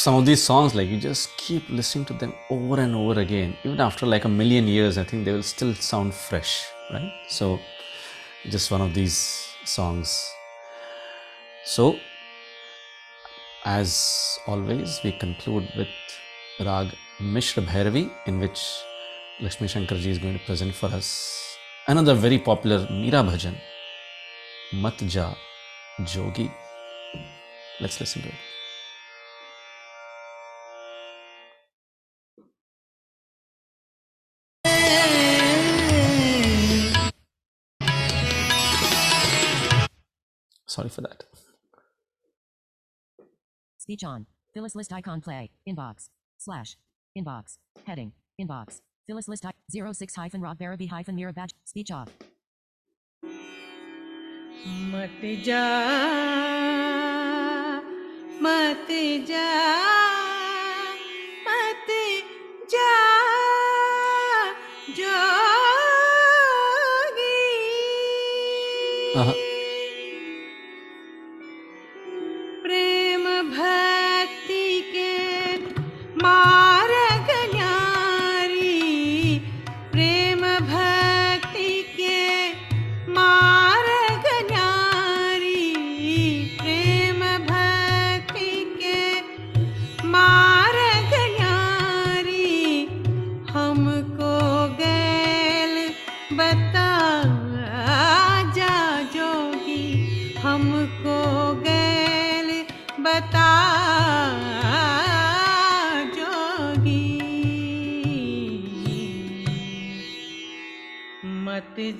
some 0.00 0.14
of 0.14 0.24
these 0.24 0.42
songs, 0.42 0.74
like 0.74 0.88
you 0.88 0.96
just 0.96 1.36
keep 1.36 1.68
listening 1.68 2.06
to 2.06 2.14
them 2.14 2.32
over 2.48 2.80
and 2.80 2.94
over 2.94 3.20
again. 3.20 3.56
Even 3.64 3.80
after 3.80 4.06
like 4.06 4.24
a 4.24 4.28
million 4.28 4.66
years, 4.66 4.96
I 4.96 5.04
think 5.04 5.26
they 5.26 5.32
will 5.32 5.42
still 5.42 5.74
sound 5.74 6.14
fresh, 6.14 6.66
right? 6.90 7.12
So, 7.28 7.58
just 8.48 8.70
one 8.70 8.80
of 8.80 8.94
these 8.94 9.18
songs. 9.64 10.08
So, 11.66 12.00
as 13.66 14.38
always, 14.46 15.02
we 15.04 15.12
conclude 15.12 15.68
with 15.76 15.88
Rag 16.58 16.94
Mishra 17.20 17.62
Bhairavi, 17.62 18.08
in 18.26 18.40
which 18.40 18.58
Lakshmi 19.38 19.68
Shankarji 19.68 20.06
is 20.06 20.18
going 20.18 20.38
to 20.38 20.44
present 20.46 20.74
for 20.74 20.86
us 20.86 21.58
another 21.86 22.14
very 22.14 22.38
popular 22.38 22.86
Meera 22.86 23.22
bhajan, 23.30 23.56
Mat 24.72 25.02
Ja 25.02 25.34
Jogi. 26.00 26.50
Let's 27.80 28.00
listen 28.00 28.22
to 28.22 28.28
it. 28.28 28.49
Sorry 40.79 40.89
for 40.89 41.01
that. 41.01 41.23
Speech 43.77 44.03
on. 44.03 44.25
Phyllis 44.53 44.75
list 44.75 44.91
icon 44.93 45.21
play. 45.21 45.51
Inbox. 45.67 46.09
Slash. 46.37 46.77
Inbox. 47.17 47.57
Heading. 47.85 48.13
Inbox. 48.41 48.81
Phyllis 49.07 49.27
list 49.27 49.45
I- 49.45 49.51
06 49.69 50.15
hyphen 50.15 50.41
Rob 50.41 50.57
Barabi 50.57 50.89
hyphen 50.89 51.15
Mira 51.15 51.33
badge. 51.33 51.51
Speech 51.65 51.91
off. 51.91 52.09
मत 54.91 55.21
जा 55.45 55.61
मत 58.41 58.87
जा 59.27 60.18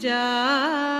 जा 0.00 0.99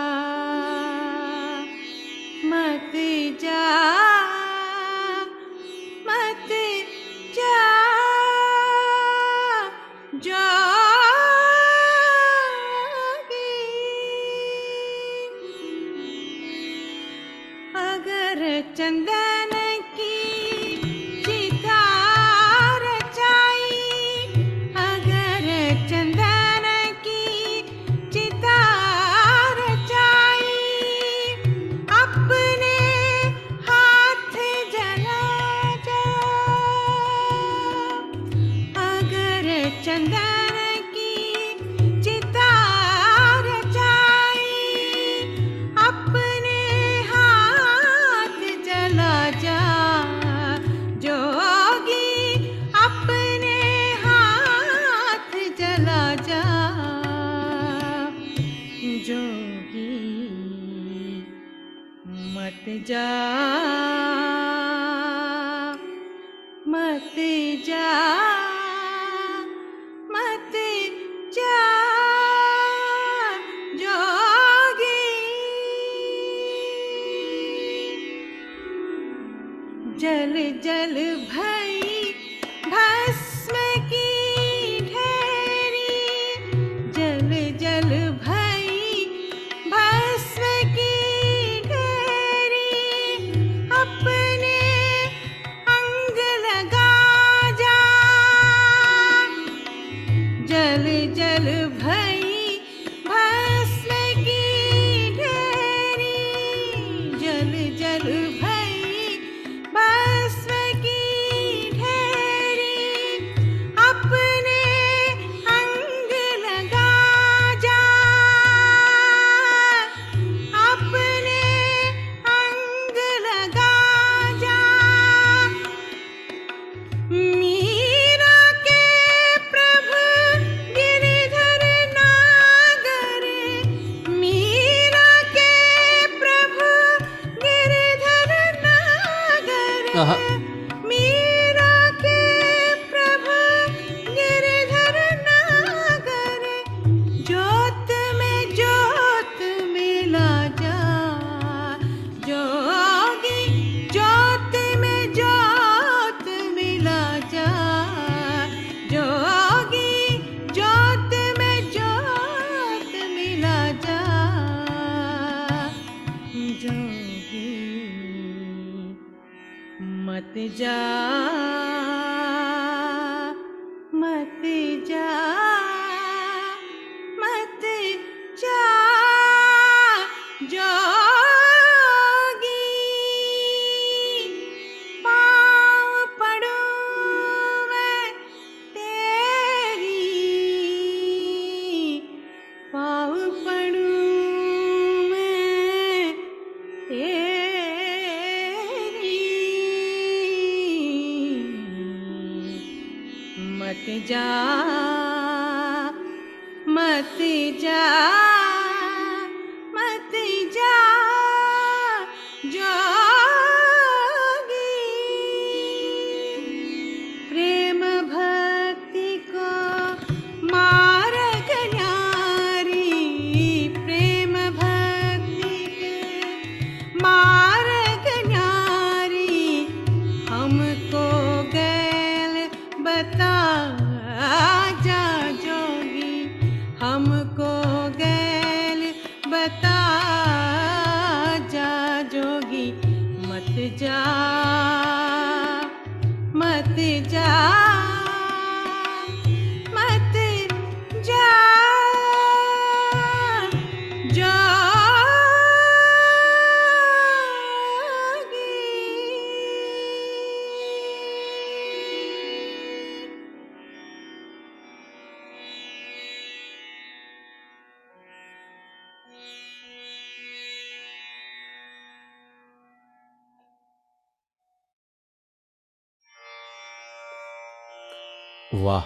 Wow. 278.70 278.84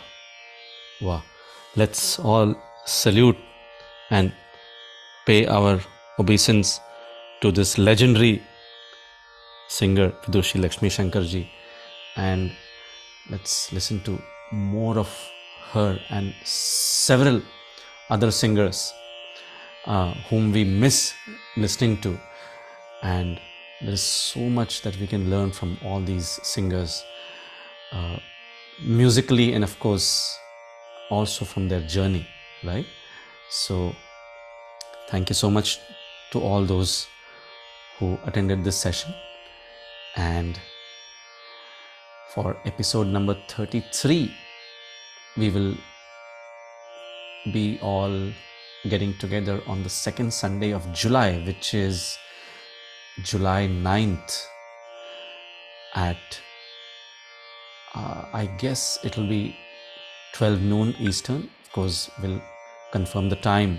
Wow. 1.02 1.22
Let's 1.76 2.18
all 2.18 2.54
salute 2.86 3.36
and 4.08 4.32
pay 5.26 5.46
our 5.46 5.78
obeisance 6.18 6.80
to 7.42 7.52
this 7.52 7.76
legendary 7.76 8.42
singer 9.68 10.08
Vidushi 10.24 10.62
Lakshmi 10.62 10.88
Shankarji 10.96 11.46
and 12.16 12.52
let's 13.28 13.72
listen 13.74 14.00
to 14.08 14.18
more 14.52 14.96
of 15.04 15.14
her 15.72 15.98
and 16.08 16.34
several 16.44 17.42
other 18.08 18.30
singers 18.30 18.92
uh, 19.84 20.12
whom 20.28 20.52
we 20.52 20.64
miss 20.64 21.12
listening 21.58 21.98
to 22.06 22.18
and 23.02 23.40
there 23.82 23.92
is 24.00 24.02
so 24.02 24.48
much 24.60 24.80
that 24.82 24.96
we 24.96 25.06
can 25.06 25.28
learn 25.28 25.50
from 25.50 25.76
all 25.84 26.00
these 26.00 26.38
singers 26.54 27.02
uh, 27.92 28.16
musically 28.82 29.52
and 29.54 29.64
of 29.64 29.78
course 29.78 30.38
also 31.10 31.44
from 31.44 31.68
their 31.68 31.80
journey 31.80 32.26
right? 32.64 32.86
So 33.50 33.94
thank 35.08 35.28
you 35.28 35.34
so 35.34 35.50
much 35.50 35.78
to 36.32 36.40
all 36.40 36.64
those 36.64 37.06
who 37.98 38.18
attended 38.26 38.64
this 38.64 38.76
session. 38.76 39.14
And 40.16 40.58
for 42.34 42.56
episode 42.64 43.06
number 43.06 43.36
33 43.48 44.28
we 45.36 45.50
will 45.50 45.76
be 47.52 47.78
all 47.80 48.32
getting 48.88 49.16
together 49.18 49.60
on 49.68 49.84
the 49.84 49.88
second 49.88 50.32
sunday 50.32 50.72
of 50.72 50.82
july 50.92 51.38
which 51.46 51.74
is 51.74 52.18
july 53.22 53.68
9th 53.68 54.46
at 55.94 56.40
uh, 57.94 58.24
I 58.32 58.46
guess 58.58 58.98
it 59.04 59.16
will 59.16 59.28
be 59.28 59.56
12 60.34 60.60
noon 60.60 60.94
Eastern. 60.98 61.48
Of 61.64 61.72
course, 61.72 62.10
we'll 62.22 62.40
confirm 62.92 63.28
the 63.28 63.36
time 63.36 63.78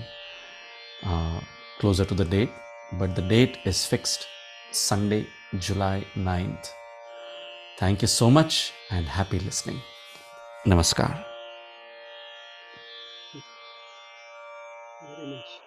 uh, 1.03 1.41
closer 1.80 2.05
to 2.05 2.13
the 2.13 2.26
date, 2.26 2.51
but 2.93 3.16
the 3.16 3.22
date 3.22 3.57
is 3.66 3.86
fixed 3.86 4.28
Sunday, 4.72 5.28
July 5.59 6.05
9th. 6.16 6.72
Thank 7.78 8.01
you 8.01 8.07
so 8.07 8.32
much 8.32 8.72
and 8.89 9.05
happy 9.05 9.39
listening. 9.39 9.82
Namaskar. 10.66 11.26
Very 15.18 15.28
much. 15.28 15.64